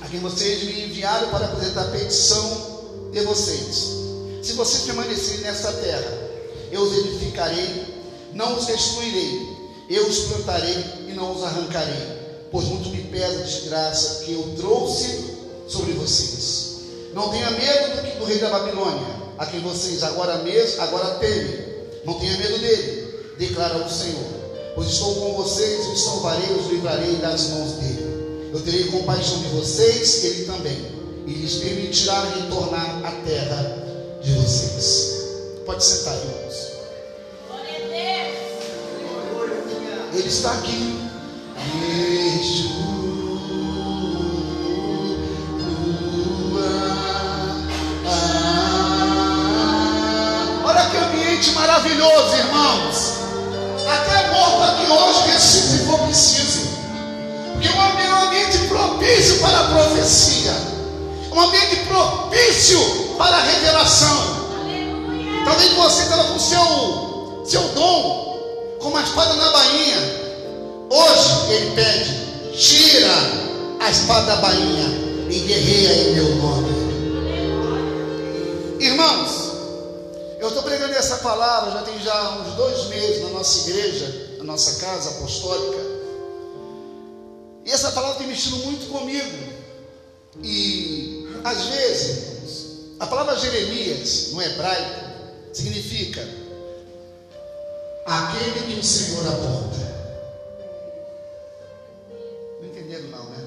a 0.02 0.08
quem 0.08 0.20
vocês 0.20 0.64
me 0.64 0.86
enviaram 0.86 1.30
para 1.30 1.46
apresentar 1.46 1.84
a 1.84 1.92
petição 1.92 3.10
de 3.12 3.22
vocês. 3.22 4.00
Se 4.44 4.54
vocês 4.54 4.84
permanecerem 4.84 5.42
nesta 5.42 5.72
terra, 5.74 6.30
eu 6.72 6.82
os 6.82 6.98
edificarei, 6.98 8.04
não 8.34 8.58
os 8.58 8.68
destruirei, 8.68 9.58
eu 9.90 10.08
os 10.08 10.20
plantarei 10.20 10.86
e 11.08 11.14
não 11.14 11.34
os 11.34 11.44
arrancarei, 11.44 12.20
pois 12.52 12.66
muito 12.66 12.90
me 12.90 13.04
pesa 13.06 13.40
a 13.40 13.44
desgraça 13.44 14.24
que 14.26 14.34
eu 14.34 14.56
trouxe 14.58 15.38
sobre 15.68 15.94
vocês. 15.94 16.80
Não 17.14 17.30
tenha 17.30 17.50
medo 17.52 17.96
do, 17.96 18.20
do 18.20 18.26
rei 18.26 18.38
da 18.40 18.50
Babilônia, 18.50 19.08
a 19.38 19.46
quem 19.46 19.62
vocês 19.62 20.04
agora 20.04 20.38
mesmo 20.40 20.82
agora 20.82 21.16
temem. 21.16 21.70
Não 22.06 22.20
tenha 22.20 22.38
medo 22.38 22.60
dele, 22.60 23.36
declara 23.38 23.78
o 23.78 23.90
Senhor 23.90 24.39
pois 24.80 24.92
estou 24.92 25.14
com 25.16 25.34
vocês 25.34 25.88
e 25.88 25.98
salvarei, 25.98 26.56
os 26.56 26.72
livrarei 26.72 27.18
das 27.18 27.50
mãos 27.50 27.74
dele. 27.74 28.50
Eu 28.54 28.62
terei 28.62 28.86
compaixão 28.86 29.38
de 29.40 29.50
vocês, 29.50 30.24
ele 30.24 30.46
também, 30.46 30.78
e 31.28 31.34
lhes 31.34 31.56
permitirá 31.56 32.24
retornar 32.24 33.02
à 33.04 33.12
terra 33.28 33.78
de 34.24 34.32
vocês. 34.36 35.18
Pode 35.66 35.84
sentar, 35.84 36.16
irmãos. 36.16 36.70
Ele 40.14 40.28
está 40.30 40.54
aqui. 40.54 40.98
Yeshua. 42.40 42.80
Olha 50.64 50.90
que 50.90 50.98
ambiente 50.98 51.52
maravilhoso, 51.52 52.36
irmãos. 52.38 53.09
Hoje 54.92 55.32
ressuscita 55.32 55.78
se 55.78 55.86
for 55.86 56.00
preciso. 56.00 56.70
Porque 57.54 57.68
é 57.68 57.72
um 57.72 58.28
ambiente 58.28 58.58
propício 58.68 59.40
para 59.40 59.60
a 59.60 59.64
profecia. 59.66 60.54
Um 61.32 61.40
ambiente 61.42 61.76
propício 61.88 62.80
para 63.18 63.36
a 63.36 63.42
revelação. 63.42 64.40
Talvez 65.46 65.74
você 65.74 66.04
estava 66.04 66.24
com 66.26 66.36
o 66.36 66.40
seu, 66.40 67.44
seu 67.46 67.62
dom, 67.70 68.78
com 68.80 68.90
uma 68.90 69.02
espada 69.02 69.36
na 69.36 69.50
bainha. 69.52 69.98
Hoje 70.90 71.54
ele 71.54 71.76
pede: 71.76 72.58
tira 72.58 73.14
a 73.80 73.90
espada 73.90 74.26
da 74.28 74.36
bainha 74.38 74.86
e 75.30 75.40
guerreia 75.40 76.10
em 76.10 76.14
meu 76.16 76.36
nome. 76.36 76.80
Irmãos, 78.80 79.52
eu 80.40 80.48
estou 80.48 80.64
pregando 80.64 80.94
essa 80.94 81.18
palavra 81.18 81.72
já 81.72 81.82
tem 81.82 82.00
já 82.00 82.30
uns 82.40 82.54
dois 82.56 82.88
meses 82.88 83.24
na 83.24 83.30
nossa 83.30 83.70
igreja, 83.70 84.29
na 84.40 84.46
nossa 84.46 84.80
casa 84.80 85.10
apostólica. 85.12 85.78
E 87.66 87.72
essa 87.72 87.92
palavra 87.92 88.18
tem 88.18 88.28
mexido 88.28 88.58
muito 88.58 88.90
comigo. 88.90 89.38
E 90.42 91.28
às 91.44 91.66
vezes, 91.66 92.96
a 93.00 93.06
palavra 93.06 93.38
Jeremias 93.38 94.30
no 94.32 94.42
hebraico 94.42 95.10
significa 95.54 96.26
aquele 98.06 98.74
que 98.74 98.80
o 98.80 98.84
Senhor 98.84 99.28
aponta. 99.28 99.90
Não 102.60 102.68
entenderam 102.68 103.10
não, 103.10 103.30
né? 103.30 103.38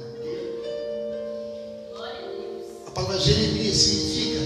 A 2.87 2.91
palavra 2.91 3.19
Jeremias 3.19 3.77
significa 3.77 4.41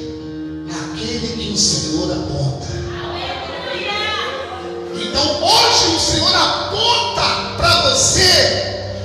aquele 0.93 1.43
que 1.43 1.53
o 1.53 1.57
Senhor 1.57 2.13
aponta. 2.13 2.96
Aponta 6.77 7.57
para 7.57 7.91
você, 7.91 8.29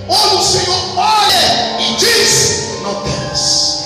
onde 0.09 0.35
o 0.35 0.43
Senhor 0.43 0.97
olha 0.97 1.81
e 1.81 1.95
diz: 1.95 2.81
não 2.81 3.01
temas. 3.03 3.81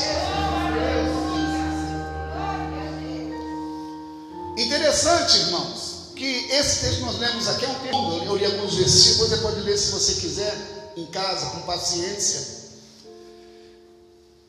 Interessante, 4.57 5.37
irmãos, 5.37 6.11
que 6.15 6.47
esse 6.51 6.79
texto 6.81 6.97
que 6.97 7.05
nós 7.05 7.19
lemos 7.19 7.47
aqui 7.47 7.65
é 7.65 7.69
um 7.69 7.75
texto, 7.75 8.23
eu 8.25 8.35
li 8.35 8.45
alguns 8.45 8.75
versículos, 8.75 9.29
você 9.29 9.37
pode 9.37 9.59
ler 9.61 9.77
se 9.77 9.91
você 9.91 10.15
quiser, 10.15 10.93
em 10.97 11.05
casa, 11.07 11.47
com 11.47 11.59
paciência. 11.61 12.55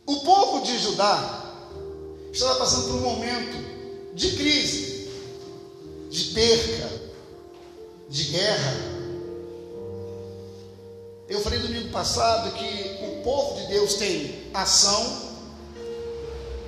O 0.06 0.20
povo 0.20 0.64
de 0.64 0.78
Judá 0.78 1.42
estava 2.32 2.54
passando 2.56 2.86
por 2.86 2.94
um 2.94 3.00
momento 3.00 4.14
de 4.14 4.36
crise, 4.36 5.10
de 6.10 6.24
perca, 6.26 6.90
de 8.08 8.24
guerra. 8.24 8.95
Eu 11.28 11.40
falei 11.40 11.58
domingo 11.58 11.90
passado 11.90 12.52
que 12.52 13.04
o 13.04 13.22
povo 13.22 13.60
de 13.60 13.66
Deus 13.68 13.94
tem 13.94 14.50
ação, 14.54 15.34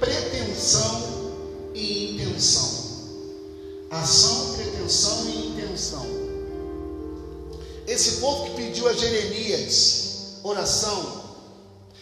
pretensão 0.00 1.72
e 1.74 2.14
intenção. 2.14 2.88
Ação, 3.90 4.54
pretensão 4.54 5.28
e 5.28 5.46
intenção. 5.48 6.06
Esse 7.86 8.20
povo 8.20 8.44
que 8.44 8.62
pediu 8.62 8.88
a 8.88 8.92
Jeremias 8.92 10.08
oração, 10.42 11.24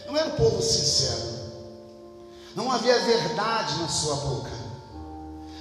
não 0.07 0.17
era 0.17 0.29
um 0.29 0.37
povo 0.37 0.63
sincero. 0.63 1.37
Não 2.55 2.71
havia 2.71 2.99
verdade 3.01 3.79
na 3.79 3.89
sua 3.89 4.17
boca. 4.17 4.51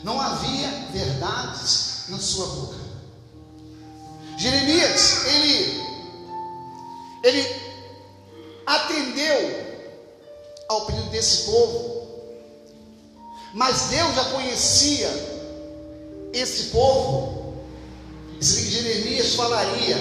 Não 0.03 0.19
havia 0.19 0.69
verdades 0.91 2.05
na 2.09 2.19
sua 2.19 2.47
boca. 2.47 2.77
Jeremias, 4.37 5.25
ele, 5.25 5.84
ele 7.25 7.43
atendeu 8.67 9.65
ao 10.69 10.85
pedido 10.85 11.09
desse 11.09 11.45
povo, 11.45 12.07
mas 13.51 13.87
Deus 13.89 14.13
já 14.13 14.25
conhecia 14.25 15.09
esse 16.31 16.65
povo, 16.65 17.55
esse 18.39 18.69
Jeremias 18.69 19.33
falaria 19.33 19.97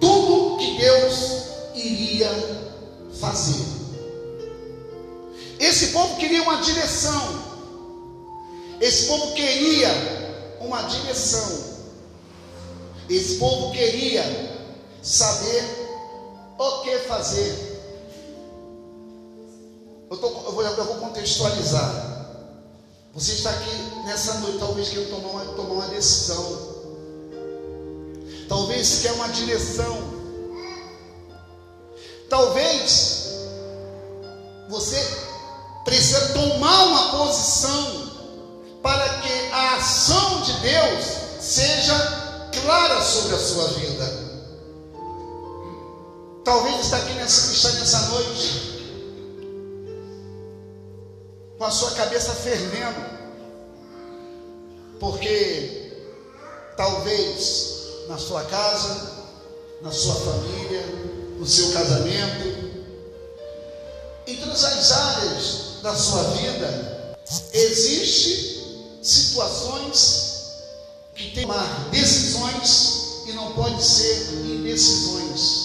tudo 0.00 0.58
que 0.58 0.78
Deus 0.78 1.14
iria 1.74 2.30
fazer. 3.18 3.64
Esse 5.58 5.88
povo 5.88 6.16
queria 6.16 6.42
uma 6.42 6.62
direção. 6.62 7.40
Esse 8.80 9.06
povo 9.06 9.34
queria 9.34 9.90
uma 10.60 10.82
direção. 10.82 11.70
Esse 13.08 13.34
povo 13.34 13.72
queria 13.72 14.22
saber 15.02 15.79
o 16.68 16.82
que 16.82 16.98
fazer. 17.00 17.70
Eu, 20.10 20.16
tô, 20.16 20.26
eu, 20.26 20.52
vou, 20.52 20.62
eu 20.62 20.84
vou 20.84 20.96
contextualizar. 20.96 22.10
Você 23.14 23.32
está 23.32 23.50
aqui 23.50 23.70
nessa 24.04 24.34
noite, 24.34 24.58
talvez 24.58 24.88
queira 24.88 25.08
tomar 25.10 25.28
uma, 25.28 25.44
tomar 25.54 25.74
uma 25.74 25.88
decisão. 25.88 26.70
Talvez 28.48 29.02
quer 29.02 29.12
uma 29.12 29.28
direção. 29.28 29.96
Talvez 32.28 33.20
você 34.68 35.04
precisa 35.84 36.28
tomar 36.34 36.86
uma 36.86 37.18
posição 37.18 38.10
para 38.82 39.20
que 39.20 39.52
a 39.52 39.76
ação 39.76 40.42
de 40.42 40.52
Deus 40.60 41.04
seja 41.40 41.94
clara 42.52 43.00
sobre 43.02 43.34
a 43.34 43.38
sua 43.38 43.66
vida. 43.68 44.19
Talvez 46.50 46.80
está 46.80 46.96
aqui 46.96 47.12
nessa, 47.12 47.52
está 47.52 47.70
nessa 47.78 48.08
noite 48.08 48.60
com 51.56 51.64
a 51.64 51.70
sua 51.70 51.92
cabeça 51.92 52.34
fervendo, 52.34 53.00
porque 54.98 55.92
talvez 56.76 58.06
na 58.08 58.18
sua 58.18 58.42
casa, 58.46 59.28
na 59.80 59.92
sua 59.92 60.16
família, 60.16 60.84
no 61.38 61.46
seu 61.46 61.70
casamento, 61.70 62.82
em 64.26 64.36
todas 64.38 64.64
as 64.64 64.90
áreas 64.90 65.82
da 65.84 65.94
sua 65.94 66.24
vida, 66.30 67.16
existe 67.52 68.98
situações 69.00 70.64
que 71.14 71.30
tem 71.30 71.32
que 71.32 71.40
tomar 71.42 71.90
decisões 71.92 73.22
e 73.28 73.34
não 73.34 73.52
pode 73.52 73.80
ser 73.84 74.32
indecisões. 74.32 75.59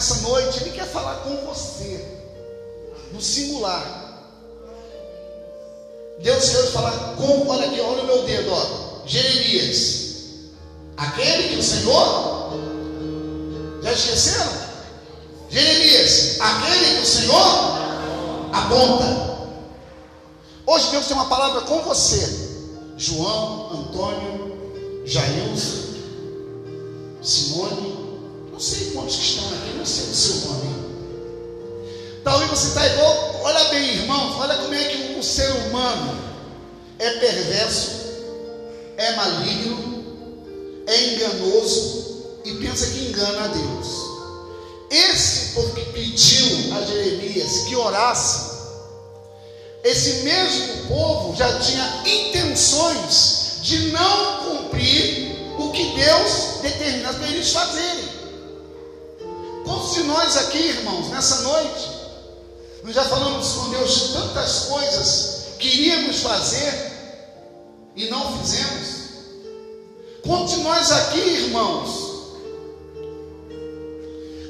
Nessa 0.00 0.26
noite, 0.26 0.62
Ele 0.62 0.70
quer 0.70 0.86
falar 0.86 1.16
com 1.16 1.36
você, 1.44 2.02
no 3.12 3.20
singular. 3.20 3.98
Deus 6.22 6.48
quer 6.48 6.66
falar 6.68 7.16
com, 7.16 7.46
olha 7.46 7.66
aqui, 7.66 7.78
olha 7.80 8.02
o 8.02 8.06
meu 8.06 8.22
dedo, 8.22 8.50
ó, 8.50 9.06
Jeremias, 9.06 10.14
aquele 10.96 11.50
que 11.50 11.56
o 11.56 11.62
Senhor, 11.62 12.52
já 13.82 13.92
esqueceram? 13.92 14.52
Jeremias, 15.50 16.40
aquele 16.40 16.96
que 16.96 17.02
o 17.02 17.06
Senhor 17.06 18.48
aponta. 18.54 19.30
Hoje 20.66 20.90
Deus 20.92 21.06
tem 21.08 21.16
uma 21.16 21.28
palavra 21.28 21.60
com 21.62 21.82
você, 21.82 22.62
João, 22.96 23.80
Antônio, 23.80 25.02
Jailson, 25.04 25.90
Simone, 27.20 27.99
não 28.60 28.66
sei 28.66 28.90
quantos 28.90 29.16
que 29.16 29.24
estão 29.24 29.46
aqui, 29.46 29.72
não 29.78 29.86
sei 29.86 30.04
o 30.04 30.14
seu 30.14 30.50
nome. 30.50 30.70
Talvez 32.22 32.50
você 32.50 32.68
está 32.68 32.86
igual. 32.88 33.40
Olha 33.42 33.64
bem, 33.70 33.94
irmãos, 33.94 34.36
olha 34.38 34.54
como 34.56 34.74
é 34.74 34.84
que 34.84 35.18
o 35.18 35.22
ser 35.22 35.50
humano 35.50 36.22
é 36.98 37.10
perverso, 37.12 37.90
é 38.98 39.16
maligno, 39.16 40.04
é 40.86 41.04
enganoso 41.04 42.40
e 42.44 42.52
pensa 42.56 42.84
que 42.90 43.08
engana 43.08 43.44
a 43.44 43.48
Deus. 43.48 43.86
Esse 44.90 45.54
povo 45.54 45.74
que 45.74 45.92
pediu 45.92 46.74
a 46.76 46.82
Jeremias 46.82 47.60
que 47.66 47.74
orasse, 47.76 48.58
esse 49.82 50.16
mesmo 50.16 50.86
povo 50.86 51.34
já 51.34 51.58
tinha 51.60 52.02
intenções 52.04 53.60
de 53.62 53.90
não 53.90 54.44
cumprir 54.44 55.34
o 55.58 55.70
que 55.72 55.94
Deus 55.94 56.60
determina 56.60 57.14
para 57.14 57.26
eles 57.26 57.50
fazerem. 57.52 58.09
Quantos 59.70 59.94
de 59.94 60.02
nós 60.02 60.36
aqui, 60.36 60.58
irmãos, 60.58 61.10
nessa 61.10 61.42
noite, 61.42 61.90
nós 62.82 62.92
já 62.92 63.04
falamos 63.04 63.52
com 63.52 63.70
Deus 63.70 63.94
de 63.94 64.12
tantas 64.14 64.64
coisas 64.64 65.44
que 65.60 65.68
iríamos 65.68 66.22
fazer 66.22 66.92
e 67.94 68.06
não 68.06 68.36
fizemos? 68.36 68.88
Quantos 70.26 70.54
de 70.54 70.62
nós 70.62 70.90
aqui, 70.90 71.20
irmãos? 71.20 71.88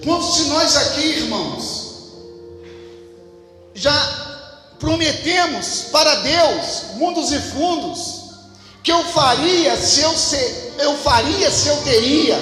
Quantos 0.03 0.37
de 0.37 0.45
nós 0.45 0.77
aqui, 0.79 1.03
irmãos, 1.03 1.95
já 3.75 3.93
prometemos 4.79 5.83
para 5.93 6.15
Deus, 6.15 6.95
mundos 6.95 7.31
e 7.31 7.39
fundos, 7.39 8.23
que 8.83 8.91
eu 8.91 9.05
faria 9.05 9.77
se 9.77 10.01
eu, 10.01 10.17
se, 10.17 10.73
eu 10.79 10.97
faria 10.97 11.51
se 11.51 11.69
eu 11.69 11.77
teria, 11.83 12.39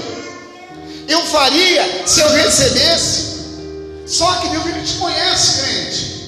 eu 1.09 1.25
faria 1.27 2.07
se 2.07 2.21
eu 2.21 2.29
recebesse. 2.29 3.29
Só 4.07 4.31
que 4.37 4.49
Deus 4.49 4.67
ele 4.67 4.83
te 4.83 4.95
conhece, 4.95 5.63
crente. 5.63 6.19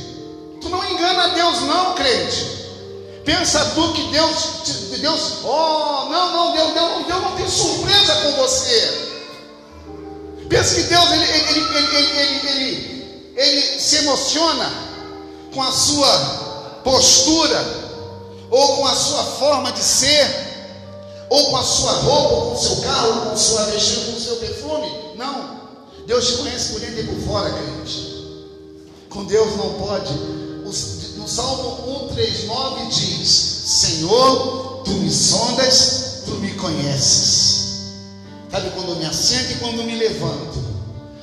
Tu 0.60 0.68
não 0.68 0.84
engana 0.90 1.28
Deus, 1.28 1.60
não, 1.62 1.94
crente. 1.94 2.60
Pensa 3.24 3.72
tu 3.74 3.92
que 3.92 4.02
Deus, 4.08 4.34
Deus, 4.98 5.32
oh, 5.44 6.06
não, 6.10 6.32
não, 6.32 6.52
Deus, 6.52 6.72
Deus, 6.72 7.06
Deus 7.06 7.22
não 7.22 7.36
tem 7.36 7.48
surpresa 7.48 8.14
com 8.16 8.32
você. 8.32 9.10
Pensa 10.48 10.74
que 10.74 10.82
Deus 10.82 11.10
ele, 11.12 11.24
ele, 11.24 11.60
ele, 11.76 12.48
ele, 12.48 13.34
ele, 13.36 13.80
se 13.80 13.96
emociona 13.96 14.72
com 15.54 15.62
a 15.62 15.70
sua 15.70 16.80
postura, 16.82 17.64
ou 18.50 18.76
com 18.76 18.86
a 18.86 18.94
sua 18.94 19.22
forma 19.22 19.70
de 19.72 19.82
ser, 19.82 20.49
ou 21.30 21.44
com 21.46 21.56
a 21.56 21.62
sua 21.62 21.92
roupa, 21.92 22.34
ou 22.34 22.46
com 22.48 22.54
o 22.54 22.58
seu 22.58 22.76
carro, 22.82 23.20
com 23.22 23.30
a 23.30 23.36
sua 23.36 23.64
vestimenta, 23.66 24.10
com 24.10 24.18
o 24.18 24.20
seu 24.20 24.36
perfume. 24.36 24.88
Não. 25.16 25.60
Deus 26.06 26.26
te 26.26 26.36
conhece 26.38 26.72
por 26.72 26.80
dentro 26.80 27.00
e 27.00 27.06
por 27.06 27.20
fora, 27.26 27.50
crente. 27.50 28.10
Com 29.08 29.24
Deus 29.24 29.56
não 29.56 29.74
pode. 29.74 30.12
No 31.16 31.28
Salmo 31.28 32.08
139 32.14 32.86
diz: 32.86 33.28
Senhor, 33.30 34.82
tu 34.84 34.90
me 34.90 35.10
sondas, 35.10 36.22
tu 36.24 36.32
me 36.32 36.52
conheces. 36.54 37.60
Sabe 38.50 38.70
quando 38.70 38.96
me 38.96 39.06
assento 39.06 39.52
e 39.52 39.56
quando 39.56 39.84
me 39.84 39.96
levanto? 39.96 40.58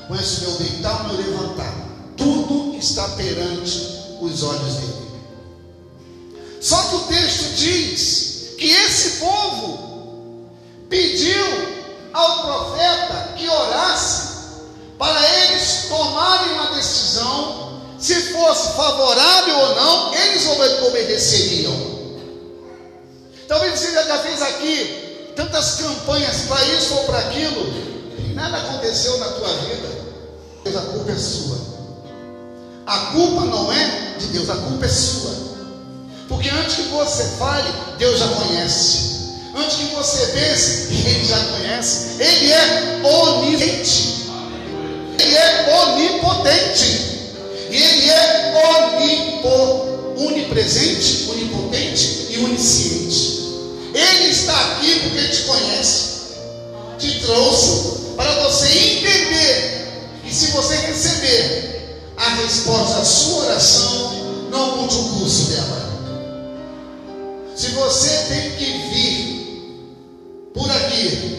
Conheço 0.08 0.41
meu 0.41 0.51
deitar, 0.51 1.08
meu 1.08 1.18
levantar. 1.18 1.74
Tudo 2.16 2.78
está 2.78 3.10
perante 3.10 3.78
os 4.22 4.43
olhos 4.43 4.74
dele. 4.76 5.08
Só 6.62 6.82
que 6.84 6.95
o 6.95 6.99
texto 6.99 7.55
diz 7.55 8.55
que 8.58 8.70
esse 8.70 9.20
povo 9.20 9.86
pediu 10.89 11.45
ao 12.13 12.41
profeta 12.43 13.33
que 13.38 13.47
orasse 13.47 14.27
para 14.97 15.21
eles 15.43 15.85
tomarem 15.89 16.53
uma 16.53 16.75
decisão, 16.75 17.81
se 17.99 18.15
fosse 18.33 18.73
favorável 18.75 19.59
ou 19.59 19.75
não, 19.75 20.13
eles 20.13 20.47
obedeceriam. 20.88 21.97
Talvez 23.47 23.79
você 23.79 23.91
já 23.91 24.19
fez 24.19 24.41
aqui 24.41 25.33
tantas 25.35 25.75
campanhas 25.75 26.41
para 26.47 26.65
isso 26.65 26.93
ou 26.95 27.03
para 27.05 27.19
aquilo, 27.19 27.67
e 28.17 28.33
nada 28.33 28.57
aconteceu 28.57 29.17
na 29.19 29.27
tua 29.29 29.49
vida. 29.49 29.97
A 30.67 30.81
culpa 30.91 31.11
é 31.11 31.17
sua. 31.17 31.57
A 32.85 32.97
culpa 33.11 33.45
não 33.45 33.71
é 33.71 34.15
de 34.19 34.27
Deus, 34.27 34.49
a 34.49 34.55
culpa 34.55 34.85
é 34.85 34.89
sua. 34.89 35.31
Porque 36.27 36.49
antes 36.49 36.75
que 36.75 36.81
você 36.83 37.23
fale, 37.38 37.69
Deus 37.97 38.19
já 38.19 38.27
conhece. 38.27 39.07
Antes 39.58 39.78
que 39.78 39.95
você 39.95 40.28
pense, 40.28 40.93
Ele 40.93 41.26
já 41.26 41.43
conhece. 41.45 42.22
Ele 42.22 42.51
é 42.51 43.01
onisciente. 43.03 44.28
Ele 45.18 45.36
é 45.36 45.82
onipotente. 45.82 47.18
E 47.72 47.76
Ele 47.76 48.10
é 48.12 48.53
onipo, 48.70 50.24
onipresente, 50.28 51.32
onipotente 51.32 52.28
e 52.30 52.38
onisciente. 52.38 53.38
Ele 53.95 54.30
está 54.30 54.53
aqui 54.53 54.99
porque 54.99 55.28
te 55.28 55.41
conhece. 55.41 56.08
Te 56.99 57.20
trouxe 57.22 58.14
para 58.16 58.32
você 58.43 58.68
entender. 58.68 59.88
E 60.24 60.32
se 60.32 60.51
você 60.51 60.76
receber 60.76 61.99
a 62.16 62.30
resposta 62.36 62.99
à 62.99 63.05
sua 63.05 63.45
oração, 63.45 64.12
não 64.51 64.78
mude 64.78 64.95
o 64.95 65.03
curso 65.16 65.45
dela. 65.45 65.88
Se 67.55 67.70
você 67.70 68.10
tem 68.30 68.51
que 68.51 68.66
vir 68.93 69.36
por 70.58 70.72
aqui, 70.72 71.38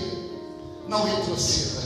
não 0.88 1.04
retroceda. 1.04 1.82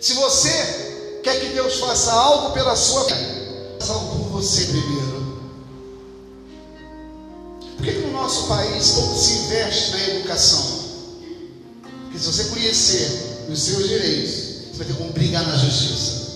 Se 0.00 0.14
você 0.14 1.20
quer 1.22 1.38
que 1.40 1.48
Deus 1.50 1.78
faça 1.78 2.12
algo 2.12 2.50
pela 2.52 2.74
sua 2.74 3.04
vida, 3.04 3.76
faça 3.78 3.92
algo 3.92 4.16
por 4.16 4.30
você 4.40 4.66
primeiro. 4.66 5.40
Por 7.76 7.84
que, 7.84 7.92
que 7.92 8.00
no 8.00 8.12
nosso 8.12 8.46
país 8.46 8.90
pouco 8.90 9.16
se 9.16 9.32
investe 9.32 9.90
na 9.92 10.08
educação? 10.08 10.80
Porque 12.04 12.18
se 12.18 12.26
você 12.26 12.44
conhecer 12.44 13.46
os 13.48 13.62
seus 13.62 13.88
direitos, 13.88 14.32
você 14.72 14.78
vai 14.78 14.86
ter 14.86 14.94
como 14.94 15.12
brigar 15.12 15.46
na 15.46 15.56
justiça. 15.56 16.30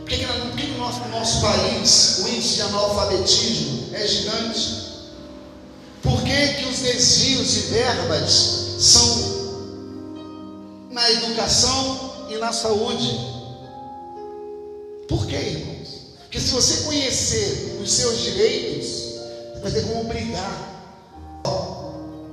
Por 0.00 0.08
que, 0.08 0.16
que 0.16 0.66
no, 0.66 0.78
nosso, 0.78 1.00
no 1.00 1.08
nosso 1.08 1.40
país 1.40 2.18
o 2.20 2.28
índice 2.28 2.54
de 2.54 2.62
analfabetismo 2.62 3.88
é 3.92 4.06
gigante? 4.06 4.81
Que, 6.32 6.54
que 6.54 6.64
os 6.64 6.78
desvios 6.78 7.50
de 7.50 7.60
verbas 7.60 8.32
são 8.78 9.06
na 10.90 11.10
educação 11.10 12.26
e 12.30 12.38
na 12.38 12.50
saúde? 12.50 13.20
Por 15.06 15.26
quê, 15.26 15.36
irmãos? 15.36 15.88
Porque 16.22 16.40
se 16.40 16.52
você 16.52 16.84
conhecer 16.84 17.78
os 17.82 17.92
seus 17.92 18.18
direitos, 18.22 18.86
você 18.86 19.60
vai 19.60 19.72
ter 19.72 19.82
como 19.82 20.04
brigar. 20.04 20.70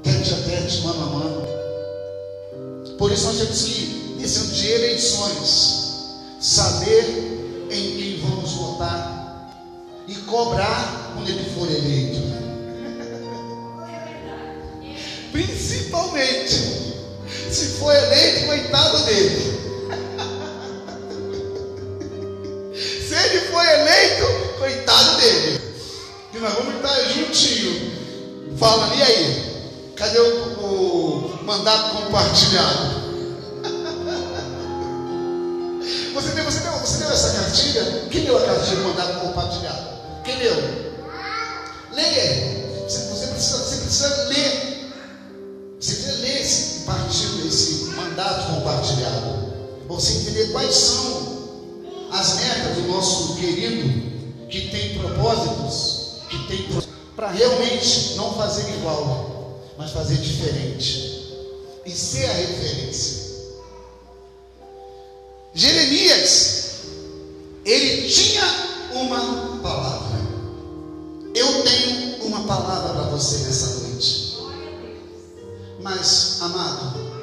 Tete 0.02 0.34
a 0.34 0.38
tete, 0.44 0.82
mano 0.82 1.04
a 1.04 1.06
mano. 1.08 1.48
Por 2.98 3.12
isso 3.12 3.26
nós 3.26 3.38
temos 3.38 3.64
que, 3.64 4.16
nesse 4.18 4.40
ano 4.40 4.54
de 4.54 4.68
eleições, 4.72 6.16
saber 6.40 7.68
em 7.70 7.98
quem 7.98 8.22
vamos 8.22 8.54
votar 8.54 9.54
e 10.08 10.16
cobrar 10.16 11.12
quando 11.14 11.28
ele 11.28 11.54
for 11.54 11.70
eleito. 11.70 12.39
Principalmente 15.32 16.80
se 17.52 17.66
for 17.80 17.94
eleito, 17.94 18.48
coitado 18.48 19.00
dele. 19.06 19.60
se 23.08 23.16
ele 23.16 23.40
for 23.52 23.64
eleito, 23.64 24.26
coitado 24.58 25.18
dele. 25.18 25.62
E 26.34 26.38
nós 26.38 26.54
vamos 26.54 26.76
estar 26.76 26.96
juntinho. 27.10 28.00
Fala, 28.58 28.96
e 28.96 29.02
aí? 29.02 29.94
Cadê 29.96 30.20
o, 30.20 30.60
o 30.60 31.40
mandato 31.44 31.98
compartilhado? 31.98 33.00
Você 36.14 36.30
deu, 36.32 36.44
você 36.44 36.60
deu, 36.60 36.72
você 36.74 36.98
deu 36.98 37.12
essa 37.12 37.34
cartilha? 37.34 38.08
Quem 38.12 38.26
deu 38.26 38.38
a 38.38 38.46
cartilha 38.46 38.76
de 38.76 38.82
mandato 38.82 39.20
compartilhado? 39.22 39.88
Quem 40.26 40.38
deu? 40.38 40.54
Leia. 41.94 42.49
Você 50.00 50.20
entender 50.20 50.54
quais 50.54 50.74
são 50.74 51.50
as 52.10 52.36
metas 52.38 52.76
do 52.78 52.88
nosso 52.88 53.36
querido 53.36 54.48
que 54.48 54.70
tem 54.70 54.98
propósitos, 54.98 56.22
que 56.30 56.48
tem 56.48 56.70
para 57.18 57.32
realmente 57.32 58.14
não 58.16 58.34
fazer 58.34 58.76
igual, 58.76 59.62
mas 59.78 59.92
fazer 59.92 60.16
diferente 60.16 61.36
e 61.86 61.92
ser 61.92 62.30
a 62.30 62.32
referência. 62.32 63.30
Jeremias, 65.54 66.76
ele 67.66 68.08
tinha 68.08 68.44
uma 68.94 69.60
palavra. 69.62 70.18
Eu 71.36 71.62
tenho 71.64 72.24
uma 72.24 72.46
palavra 72.46 72.94
para 72.94 73.10
você 73.10 73.40
nessa 73.40 73.80
noite. 73.82 74.38
Mas, 75.82 76.38
amado, 76.42 77.19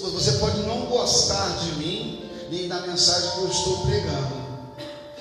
você 0.00 0.32
pode 0.32 0.58
não 0.62 0.86
gostar 0.86 1.48
de 1.58 1.72
mim, 1.76 2.30
nem 2.50 2.68
da 2.68 2.80
mensagem 2.80 3.30
que 3.30 3.38
eu 3.38 3.48
estou 3.48 3.78
pregando. 3.86 4.44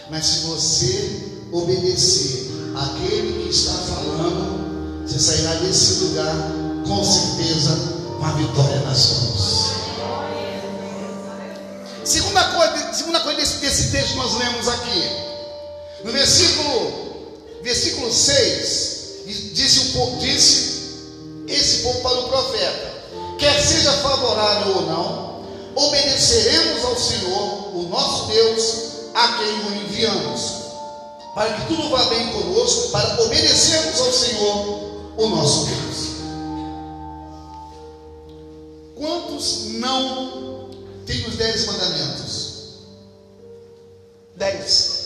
Mas 0.10 0.26
se 0.26 0.40
você 0.46 1.34
obedecer 1.52 2.52
àquele 2.76 3.44
que 3.44 3.50
está 3.50 3.74
falando, 3.74 5.06
você 5.08 5.20
sairá 5.20 5.56
desse 5.56 6.06
lugar 6.06 6.36
com 6.88 7.04
certeza 7.04 7.94
com 8.20 8.26
a 8.26 8.32
vitória 8.34 8.80
nas 8.82 9.12
mãos. 9.12 9.74
Segunda 12.04 12.44
coisa, 12.44 12.94
segunda 12.94 13.20
coisa 13.22 13.40
desse, 13.40 13.58
desse 13.58 13.92
texto 13.92 14.12
que 14.12 14.18
nós 14.18 14.38
lemos 14.38 14.68
aqui. 14.68 15.10
No 16.04 16.12
versículo, 16.12 17.32
versículo 17.62 18.12
6, 18.12 18.94
disse, 19.26 19.94
disse 20.20 20.84
esse 21.48 21.78
povo 21.84 22.02
para 22.02 22.20
o 22.20 22.28
profeta: 22.28 22.93
quer 23.44 23.62
seja 23.62 23.92
favorável 23.98 24.78
ou 24.78 24.82
não, 24.84 25.44
obedeceremos 25.76 26.86
ao 26.86 26.96
Senhor, 26.96 27.76
o 27.76 27.88
nosso 27.90 28.28
Deus, 28.28 28.84
a 29.14 29.38
quem 29.38 29.60
o 29.66 29.84
enviamos, 29.84 30.54
para 31.36 31.52
que 31.54 31.68
tudo 31.68 31.90
vá 31.90 32.06
bem 32.06 32.32
conosco, 32.32 32.92
para 32.92 33.22
obedecermos 33.22 34.00
ao 34.00 34.14
Senhor, 34.14 35.14
o 35.18 35.28
nosso 35.28 35.66
Deus. 35.66 36.04
Quantos 38.96 39.66
não 39.74 40.70
tem 41.06 41.28
os 41.28 41.36
dez 41.36 41.66
mandamentos. 41.66 42.54
Dez. 44.38 45.04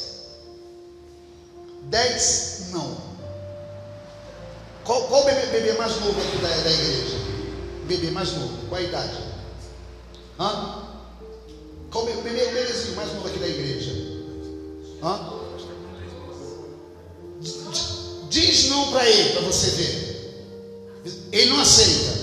Dez 1.86 2.60
não. 2.72 2.98
Qual, 4.86 5.02
qual 5.08 5.26
bebê, 5.26 5.48
bebê 5.48 5.74
mais 5.74 6.00
novo 6.00 6.22
aqui 6.22 6.38
da, 6.38 6.50
da 6.50 6.72
igreja? 6.72 7.37
Bebê 7.88 8.12
mais 8.12 8.34
novo. 8.34 8.68
Qual 8.68 8.82
a 8.82 8.84
idade? 8.84 9.18
Hã? 10.40 10.84
Qual 11.90 12.04
o 12.04 12.08
bebê, 12.08 12.30
mais 12.96 13.14
novo 13.14 13.28
aqui 13.28 13.40
da 13.40 13.48
igreja? 13.48 13.92
Hã? 15.02 15.38
Diz 18.30 18.70
não 18.70 18.92
para 18.92 19.10
ele, 19.10 19.30
para 19.32 19.42
você 19.42 19.70
ver. 19.72 20.08
Ele 21.32 21.50
não 21.52 21.62
aceita. 21.62 22.18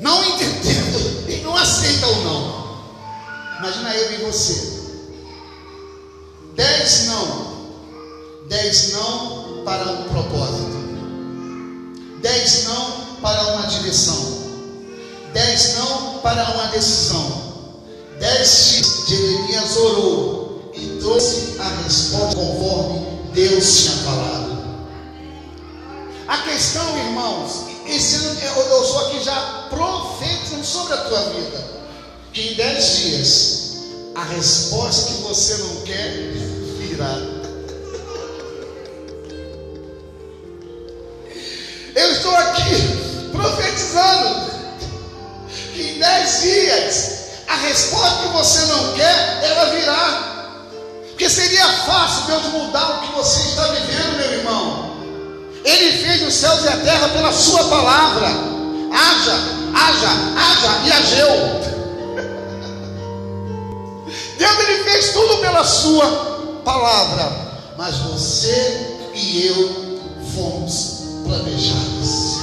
Não 0.00 0.24
entendendo, 0.24 1.28
ele 1.28 1.42
não 1.42 1.56
aceita 1.56 2.06
ou 2.06 2.16
não. 2.24 2.60
Imagina 3.58 3.94
eu 3.94 4.12
e 4.14 4.16
você. 4.24 4.80
Dez 6.54 7.06
não. 7.06 7.70
Dez 8.48 8.92
não 8.92 9.62
para 9.64 9.84
um 9.92 10.08
propósito. 10.08 10.69
Não 15.76 16.18
para 16.18 16.50
uma 16.50 16.66
decisão. 16.66 17.50
Dez 18.18 19.04
Jeremias 19.08 19.76
orou 19.76 20.70
e 20.74 20.98
trouxe 21.00 21.56
a 21.58 21.82
resposta 21.82 22.36
conforme 22.36 23.06
Deus 23.32 23.76
tinha 23.78 23.96
falado. 24.04 24.60
A 26.28 26.38
questão, 26.38 26.98
irmãos, 26.98 27.64
esse 27.86 28.16
ano 28.16 28.40
eu 28.40 28.82
estou 28.84 29.06
aqui 29.06 29.24
já 29.24 29.66
profetizando 29.68 30.64
sobre 30.64 30.94
a 30.94 30.98
tua 30.98 31.20
vida. 31.30 31.64
Que 32.32 32.52
em 32.52 32.54
dez 32.54 32.98
dias 32.98 33.60
a 34.14 34.24
resposta 34.24 35.12
que 35.12 35.22
você 35.22 35.56
não 35.56 35.76
quer 35.82 36.12
virá. 36.78 37.39
Deus 52.30 52.44
mudar 52.52 52.90
o 52.90 53.00
que 53.00 53.12
você 53.12 53.40
está 53.48 53.66
vivendo, 53.66 54.16
meu 54.16 54.32
irmão. 54.32 54.90
Ele 55.64 55.98
fez 55.98 56.22
os 56.22 56.32
céus 56.32 56.62
e 56.64 56.68
a 56.68 56.76
terra 56.76 57.08
pela 57.08 57.32
sua 57.32 57.64
palavra. 57.64 58.28
Haja, 58.92 59.34
haja, 59.74 60.10
haja 60.36 60.78
e 60.86 60.92
ageu. 60.92 61.60
Deus 64.38 64.58
ele 64.60 64.84
fez 64.84 65.12
tudo 65.12 65.38
pela 65.38 65.64
sua 65.64 66.06
palavra. 66.64 67.32
Mas 67.76 67.96
você 67.96 69.10
e 69.12 69.46
eu 69.48 70.00
fomos 70.32 71.02
planejados. 71.26 72.38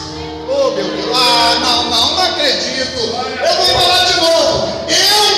Oh 0.50 0.72
meu 0.72 0.84
Deus, 0.84 1.16
ah, 1.16 1.60
não, 1.62 1.90
não, 1.90 2.12
não 2.12 2.24
acredito. 2.24 3.00
Eu 3.00 3.56
vou 3.56 3.66
falar 3.68 4.04
de 4.04 4.20
novo. 4.20 4.68
Eu 4.90 5.37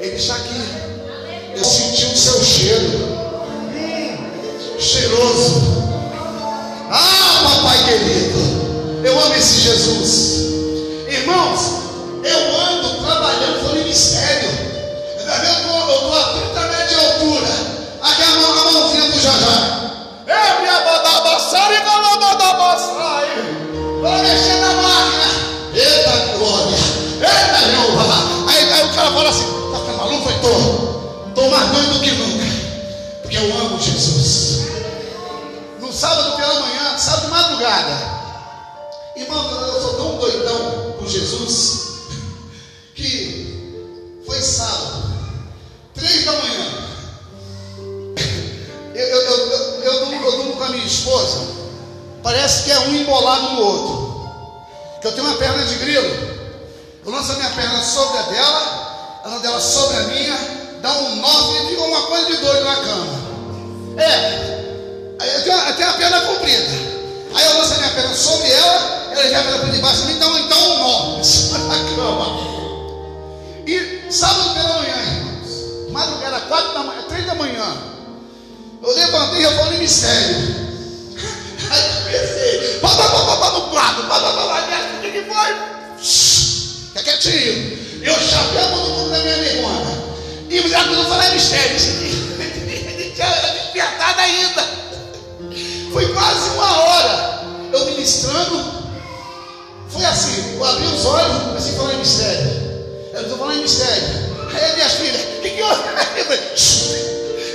Ele 0.00 0.16
está 0.16 0.34
aqui. 0.34 0.64
Eu 1.54 1.62
senti 1.62 2.06
o 2.06 2.16
seu 2.16 2.42
cheiro. 2.42 3.20
Cheiroso. 4.78 5.60
Ah, 6.90 7.40
papai 7.42 7.84
querido. 7.84 9.04
Eu 9.04 9.20
amo 9.20 9.34
esse 9.34 9.60
Jesus. 9.60 10.40
Irmãos, 11.06 11.60
eu 12.24 12.60
ando 12.60 13.02
trabalhando 13.04 13.62
no 13.68 13.74
ministério. 13.74 14.48
Eu 15.18 15.94
estou 15.94 16.14
a 16.14 16.24
30 16.32 16.60
metros 16.60 16.88
de 16.88 16.94
altura. 16.94 17.48
Aqui 18.00 18.22
a, 18.22 18.40
mão, 18.40 18.52
a 18.52 18.72
mãozinha 18.72 19.02
do 19.02 19.20
Jajá. 19.20 19.90
É 20.26 20.60
minha 20.62 20.80
badabassara 20.80 21.74
e 21.74 21.80
balabadabassai. 21.84 23.28
Vou 24.00 24.18
mexer 24.18 24.49
tô. 30.40 31.30
Tô 31.34 31.48
mais 31.48 31.70
doido 31.70 32.00
que 32.00 32.10
nunca. 32.12 32.44
Porque 33.22 33.36
eu 33.36 33.58
amo 33.58 33.80
Jesus. 33.80 34.66
No 35.80 35.92
sábado 35.92 36.36
pela 36.36 36.60
manhã, 36.60 36.98
sábado 36.98 37.26
de 37.26 37.30
madrugada. 37.30 38.20
Irmão, 39.16 39.50
eu 39.50 39.80
sou 39.80 39.94
tão 39.94 40.16
doidão 40.18 40.94
com 40.98 41.06
Jesus 41.06 41.90
que 42.94 44.22
foi 44.26 44.40
sábado, 44.40 45.04
três 45.94 46.24
da 46.24 46.32
manhã. 46.32 46.72
Eu, 48.94 49.06
eu, 49.06 49.20
eu, 49.20 49.50
eu, 49.50 49.82
eu, 49.82 50.04
durmo, 50.06 50.24
eu 50.24 50.32
durmo 50.32 50.56
com 50.56 50.64
a 50.64 50.68
minha 50.70 50.84
esposa 50.84 51.60
Parece 52.22 52.64
que 52.64 52.70
é 52.70 52.78
um 52.80 52.94
embolado 52.94 53.54
no 53.54 53.62
outro. 53.62 54.70
Que 55.00 55.06
eu 55.06 55.12
tenho 55.12 55.26
uma 55.26 55.36
perna 55.36 55.64
de 55.64 55.74
grilo. 55.76 56.08
Eu 57.04 57.12
lanço 57.12 57.32
a 57.32 57.36
minha 57.36 57.50
perna 57.50 57.82
sobre 57.82 58.18
a 58.18 58.22
dela, 58.22 58.89
a 59.24 59.38
dela 59.38 59.60
sobre 59.60 59.96
a 59.96 60.00
minha, 60.04 60.36
dá 60.80 60.92
um 60.92 61.16
nó 61.16 61.54
e 61.54 61.68
fica 61.68 61.82
uma 61.82 62.02
coisa 62.02 62.26
de 62.26 62.36
doido 62.38 62.64
na 62.64 62.76
cama. 62.76 63.20
É, 63.98 65.36
eu 65.36 65.42
tenho, 65.42 65.58
eu 65.58 65.76
tenho 65.76 65.90
a 65.90 65.92
perna 65.94 66.20
comprida. 66.22 66.68
Aí 67.34 67.44
eu 67.44 67.58
lanço 67.58 67.74
a 67.74 67.78
minha 67.78 67.90
perna 67.90 68.14
sobre 68.14 68.50
ela, 68.50 69.10
ela 69.12 69.28
já 69.28 69.42
vai 69.42 69.58
para 69.58 69.68
debaixo 69.68 70.00
de 70.02 70.06
mim, 70.06 70.12
então, 70.14 70.38
então 70.38 70.58
um 70.58 70.78
nó 70.78 71.16
da 71.68 71.76
cama. 71.96 72.50
E 73.66 74.10
sábado 74.10 74.54
pela 74.54 74.78
manhã, 74.78 74.96
irmãos, 74.96 75.90
madrugada, 75.92 76.40
quatro 76.40 76.72
da 76.72 76.82
manhã, 76.82 77.02
três 77.08 77.26
da 77.26 77.34
manhã, 77.34 77.76
eu 78.82 78.94
levantei 78.94 79.40
e 79.40 79.44
eu 79.44 79.52
falei 79.52 79.78
mistério. 79.78 80.70
Aí 81.70 81.82
comecei, 82.04 82.78
pá, 82.80 82.88
pá, 82.88 83.04
pá, 83.04 83.26
pá, 83.26 83.36
pá, 83.36 83.50
no 83.50 83.60
quadro, 83.68 84.02
pá, 84.04 84.18
pá, 84.18 84.32
pá, 84.32 84.46
pá, 84.46 84.96
o 84.96 85.12
que 85.12 85.22
foi? 85.22 86.00
Fica 86.88 87.02
quietinho. 87.02 87.89
Eu 88.02 88.14
chapei 88.14 88.58
a 88.58 88.68
mão 88.68 88.88
no 88.88 88.98
mundo 88.98 89.10
da 89.10 89.18
minha 89.18 89.36
negona. 89.36 90.00
E 90.48 90.68
já 90.68 90.84
quando 90.84 91.08
falei 91.08 91.30
mistério, 91.32 91.76
tinha 91.78 91.92
despertado 93.52 94.20
ainda. 94.20 94.68
Foi 95.92 96.12
quase 96.12 96.50
uma 96.50 96.78
hora 96.80 97.44
eu 97.72 97.84
ministrando. 97.86 98.80
Foi 99.88 100.04
assim, 100.04 100.54
eu 100.56 100.64
abri 100.64 100.86
os 100.86 101.04
olhos 101.04 101.36
e 101.36 101.44
comecei 101.46 101.72
a 101.72 101.76
falar 101.76 101.94
mistério. 101.94 102.50
Eu 103.12 103.22
estou 103.22 103.38
falando 103.38 103.60
mistério. 103.60 104.30
Aí 104.52 104.74
minhas 104.74 104.92
filhas, 104.92 105.20
o 105.20 105.42
que 105.42 105.50
que 105.50 105.60
eu. 105.60 105.68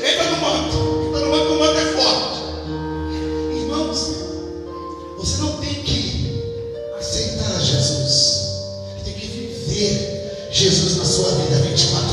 Entra 0.07 0.23
no 0.25 0.37
manto, 0.37 0.94
Jesus 10.65 10.97
na 10.97 11.05
sua 11.05 11.29
vida 11.35 11.59
24 11.61 12.04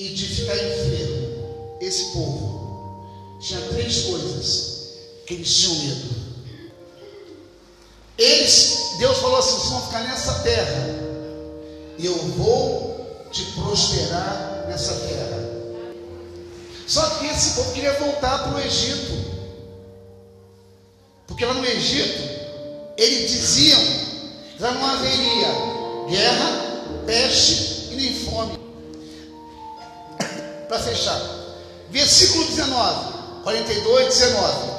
e 0.00 0.08
de 0.08 0.26
ficar 0.26 0.56
enfermo. 0.56 1.76
Esse 1.78 2.12
povo 2.12 3.38
tinha 3.38 3.60
três 3.68 4.04
coisas 4.04 4.94
que 5.26 5.34
eles 5.34 5.54
tinham 5.54 5.74
medo. 5.74 6.08
Eles, 8.16 8.94
Deus 8.98 9.18
falou 9.18 9.38
assim: 9.38 9.58
vocês 9.58 9.68
vão 9.68 9.82
ficar 9.82 10.00
nessa 10.04 10.32
terra, 10.40 10.86
e 11.98 12.06
eu 12.06 12.16
vou 12.16 13.28
te 13.30 13.44
prosperar 13.52 14.64
nessa 14.68 14.94
terra. 14.94 15.50
Só 16.86 17.06
que 17.10 17.26
esse 17.26 17.56
povo 17.56 17.72
queria 17.74 17.92
voltar 17.98 18.44
para 18.44 18.56
o 18.56 18.60
Egito, 18.60 19.12
porque 21.26 21.44
lá 21.44 21.52
no 21.52 21.64
Egito, 21.64 22.22
eles 22.96 23.30
diziam 23.30 23.80
lá 24.60 24.72
não 24.72 24.86
haveria 24.86 25.48
guerra, 26.08 27.04
peste 27.06 27.92
e 27.92 27.96
nem 27.96 28.14
fome. 28.24 28.69
Para 30.70 30.78
fechar, 30.78 31.20
versículo 31.90 32.44
19, 32.44 33.42
42, 33.42 34.06
19. 34.06 34.70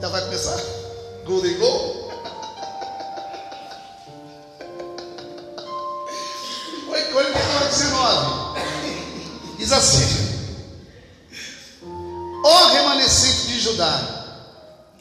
Já 0.00 0.08
vai 0.08 0.20
começar? 0.20 0.56
Golden 1.26 1.58
Goal? 1.58 2.10
19 7.70 8.60
diz 9.58 9.72
assim: 9.72 10.30
Ó 12.44 12.66
remanescente 12.68 13.48
de 13.48 13.58
Judá, 13.58 14.00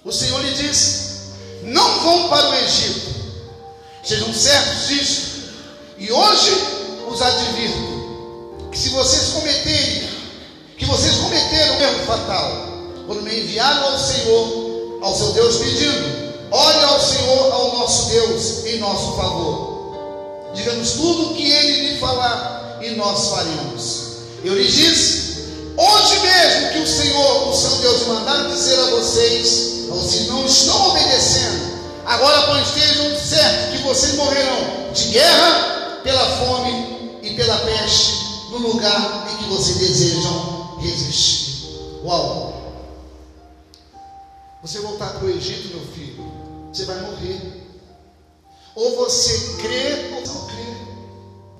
o 0.03 0.11
Senhor 0.11 0.41
lhe 0.41 0.55
disse: 0.55 1.35
Não 1.65 1.99
vão 1.99 2.29
para 2.29 2.49
o 2.49 2.55
Egito, 2.55 3.13
sejam 4.03 4.33
certos 4.33 4.87
disso, 4.87 5.51
e 5.99 6.11
hoje 6.11 6.51
os 7.07 7.21
advirto: 7.21 7.88
que 8.71 8.77
se 8.77 8.89
vocês 8.89 9.29
cometerem, 9.29 10.09
que 10.77 10.85
vocês 10.85 11.15
cometeram 11.15 11.75
um 11.75 11.81
erro 11.81 12.05
fatal, 12.05 12.69
quando 13.05 13.23
me 13.23 13.39
enviaram 13.39 13.91
ao 13.91 13.99
Senhor, 13.99 14.99
ao 15.01 15.15
seu 15.15 15.31
Deus, 15.33 15.57
pedindo: 15.57 16.29
Ore 16.51 16.83
ao 16.83 16.99
Senhor, 16.99 17.51
ao 17.51 17.77
nosso 17.79 18.09
Deus, 18.09 18.65
em 18.65 18.79
nosso 18.79 19.15
favor. 19.15 20.49
Diga-nos 20.53 20.91
tudo 20.91 21.31
o 21.31 21.35
que 21.35 21.49
ele 21.49 21.89
lhe 21.89 21.99
falar 21.99 22.79
e 22.81 22.91
nós 22.91 23.29
faremos. 23.29 24.01
Eu 24.43 24.55
lhe 24.55 24.67
disse: 24.67 25.43
hoje 25.77 26.19
mesmo 26.19 26.71
que 26.71 26.79
o 26.79 26.87
Senhor, 26.87 27.49
o 27.49 27.55
seu 27.55 27.75
Deus, 27.77 28.07
mandar 28.07 28.47
dizer 28.47 28.79
a 28.79 28.85
vocês, 28.91 29.87
vocês 29.89 30.27
não 30.27 30.45
estão 30.45 30.89
obedecendo. 30.89 31.69
Agora, 32.05 32.39
estejam 32.61 33.15
certos 33.15 33.71
que 33.71 33.83
vocês 33.83 34.15
morrerão 34.15 34.91
de 34.93 35.09
guerra, 35.09 35.99
pela 36.03 36.25
fome 36.37 37.19
e 37.21 37.31
pela 37.31 37.55
peste, 37.57 38.18
no 38.49 38.57
lugar 38.57 39.27
em 39.31 39.37
que 39.37 39.49
vocês 39.49 39.77
desejam 39.77 40.77
resistir. 40.79 41.67
Uau! 42.03 42.49
Você 44.61 44.79
voltar 44.79 45.13
para 45.13 45.25
o 45.25 45.29
Egito, 45.29 45.75
meu 45.75 45.85
filho, 45.93 46.23
você 46.71 46.85
vai 46.85 46.99
morrer. 47.01 47.59
Ou 48.75 48.95
você 48.97 49.57
crê 49.61 50.15
ou 50.15 50.27
não 50.27 50.47
crê. 50.47 50.75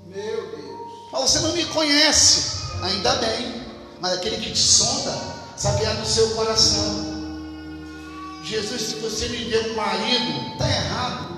Meu 0.08 0.52
Deus. 0.52 1.12
Mas 1.12 1.22
você 1.22 1.40
não 1.40 1.54
me 1.54 1.66
conhece, 1.66 2.58
ainda 2.82 3.16
bem. 3.16 3.64
Mas 4.02 4.14
aquele 4.14 4.38
que 4.38 4.52
te 4.52 4.60
sonda, 4.60 5.18
sabe 5.58 5.86
no 5.86 6.06
seu 6.06 6.30
coração. 6.32 7.20
Jesus, 8.44 8.82
se 8.82 8.96
você 8.96 9.28
me 9.30 9.46
der 9.46 9.72
um 9.72 9.76
marido, 9.76 10.54
está 10.54 10.68
errado. 10.68 11.30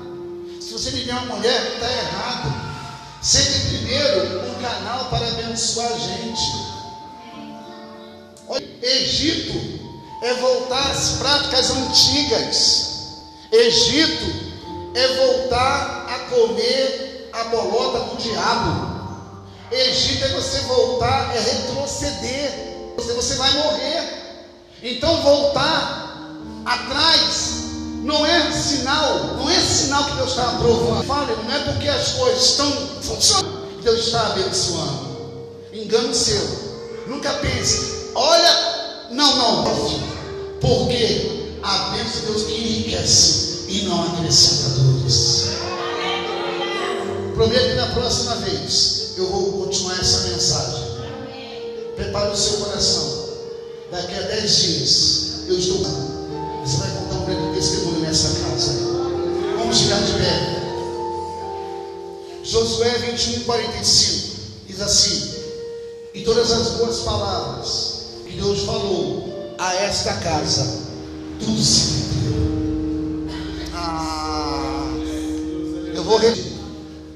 Se 0.61 0.71
você 0.71 0.91
me 0.91 1.03
der 1.03 1.13
uma 1.13 1.35
mulher, 1.35 1.73
está 1.73 1.91
errado. 1.91 2.71
Sempre 3.21 3.60
abençoar 5.51 5.91
a 5.91 5.97
gente. 5.97 6.41
Olha, 8.47 8.67
Egito 8.81 9.53
é 10.23 10.33
voltar 10.35 10.91
às 10.91 11.17
práticas 11.17 11.71
antigas. 11.71 12.91
Egito 13.51 14.25
é 14.95 15.07
voltar 15.15 16.05
a 16.09 16.19
comer 16.33 17.29
a 17.33 17.43
bolota 17.45 17.99
do 17.99 18.21
diabo. 18.21 18.91
Egito 19.71 20.25
é 20.25 20.27
você 20.29 20.59
voltar, 20.61 21.35
é 21.35 21.39
retroceder. 21.39 22.71
Você, 22.95 23.35
vai 23.35 23.51
morrer. 23.53 24.03
Então 24.83 25.21
voltar 25.21 26.27
atrás 26.65 27.61
não 28.03 28.25
é 28.25 28.51
sinal, 28.51 29.35
não 29.37 29.49
é 29.49 29.59
sinal 29.59 30.05
que 30.05 30.15
Deus 30.15 30.29
está 30.29 30.43
aprovando. 30.43 31.05
Fale, 31.05 31.35
não 31.35 31.51
é 31.51 31.59
porque 31.59 31.87
as 31.87 32.13
coisas 32.13 32.43
estão 32.43 32.71
funcionando 33.01 33.67
que 33.77 33.83
Deus 33.83 34.07
está 34.07 34.27
abençoando. 34.27 35.10
Engano 35.91 36.15
seu. 36.15 36.41
Nunca 37.05 37.33
pense, 37.33 38.11
olha, 38.15 39.07
não, 39.11 39.35
não, 39.35 39.63
porque 40.61 41.57
a 41.61 41.89
bênção 41.89 42.21
de 42.21 42.25
Deus 42.27 42.43
que 42.43 42.53
enriquece 42.53 43.65
e 43.67 43.81
não 43.81 44.01
acrescenta 44.01 44.69
dores. 44.69 45.49
Prometo 47.35 47.67
que 47.71 47.73
na 47.73 47.87
próxima 47.87 48.35
vez 48.35 49.15
eu 49.17 49.27
vou 49.27 49.65
continuar 49.65 49.99
essa 49.99 50.29
mensagem. 50.29 50.81
Prepare 51.97 52.31
o 52.31 52.37
seu 52.37 52.59
coração. 52.59 53.25
Daqui 53.91 54.15
a 54.15 54.21
dez 54.21 54.55
dias 54.61 55.31
eu 55.49 55.59
estou. 55.59 55.79
Você 56.63 56.77
vai 56.77 56.89
contar 56.89 57.15
um 57.15 57.25
grande 57.25 57.59
testemunho 57.59 57.99
nessa 57.99 58.29
casa. 58.39 58.71
Vamos 59.57 59.77
ficar 59.77 59.99
de 59.99 60.13
pé. 60.13 60.61
Josué 62.45 62.97
21, 63.11 63.43
45 63.43 64.37
diz 64.69 64.79
assim: 64.79 65.30
E 66.21 66.23
todas 66.23 66.51
as 66.51 66.67
boas 66.73 66.99
palavras 66.99 67.93
que 68.27 68.33
Deus 68.33 68.59
falou 68.61 69.55
a 69.57 69.73
esta 69.73 70.13
casa, 70.17 70.81
tudo 71.39 71.59
se 71.59 71.93
cumpriu. 71.93 73.27
Ah, 73.73 74.85
eu 75.95 76.03
vou 76.03 76.19
repetir. 76.19 76.59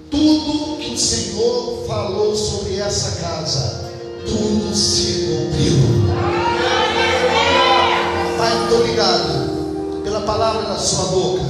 Tudo 0.10 0.78
que 0.78 0.96
o 0.96 0.98
Senhor 0.98 1.86
falou 1.86 2.36
sobre 2.36 2.80
essa 2.80 3.22
casa, 3.22 3.92
tudo 4.26 4.76
se 4.76 5.28
cumpriu. 5.28 5.76
Pai, 8.40 8.56
muito 8.58 8.76
obrigado 8.76 10.02
pela 10.04 10.22
palavra 10.22 10.64
da 10.64 10.80
sua 10.80 11.06
boca. 11.12 11.44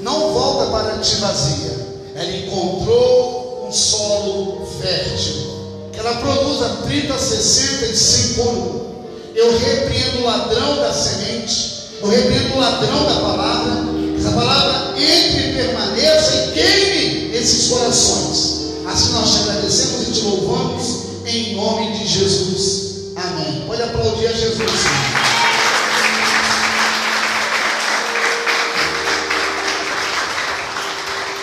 Não 0.00 0.32
volta 0.32 0.70
para 0.70 0.96
ti 1.00 1.16
vazia. 1.16 1.76
Ela 2.14 2.36
encontrou 2.36 3.66
um 3.68 3.70
solo 3.70 4.66
fértil. 4.80 5.55
Ela 5.96 6.14
produza 6.16 6.68
30, 6.84 7.18
60 7.18 7.86
e 7.86 7.96
100 7.96 8.34
por. 8.34 8.86
Eu 9.34 9.58
repreendo 9.58 10.18
o 10.20 10.24
ladrão 10.24 10.76
da 10.76 10.92
semente. 10.92 11.76
Eu 12.00 12.08
repreendo 12.08 12.54
o 12.54 12.60
ladrão 12.60 13.04
da 13.06 13.20
palavra. 13.20 13.72
Essa 14.18 14.30
palavra 14.30 14.94
entre, 14.98 15.52
permaneça 15.54 16.34
e 16.34 16.52
queime 16.52 17.36
esses 17.36 17.68
corações. 17.68 18.56
Assim 18.86 19.12
nós 19.12 19.30
te 19.30 19.40
agradecemos 19.40 20.08
e 20.08 20.12
te 20.12 20.20
louvamos 20.20 21.06
em 21.26 21.56
nome 21.56 21.98
de 21.98 22.06
Jesus. 22.06 23.12
Amém. 23.16 23.64
Pode 23.66 23.82
aplaudir 23.82 24.26
a 24.28 24.32
Jesus. 24.32 25.25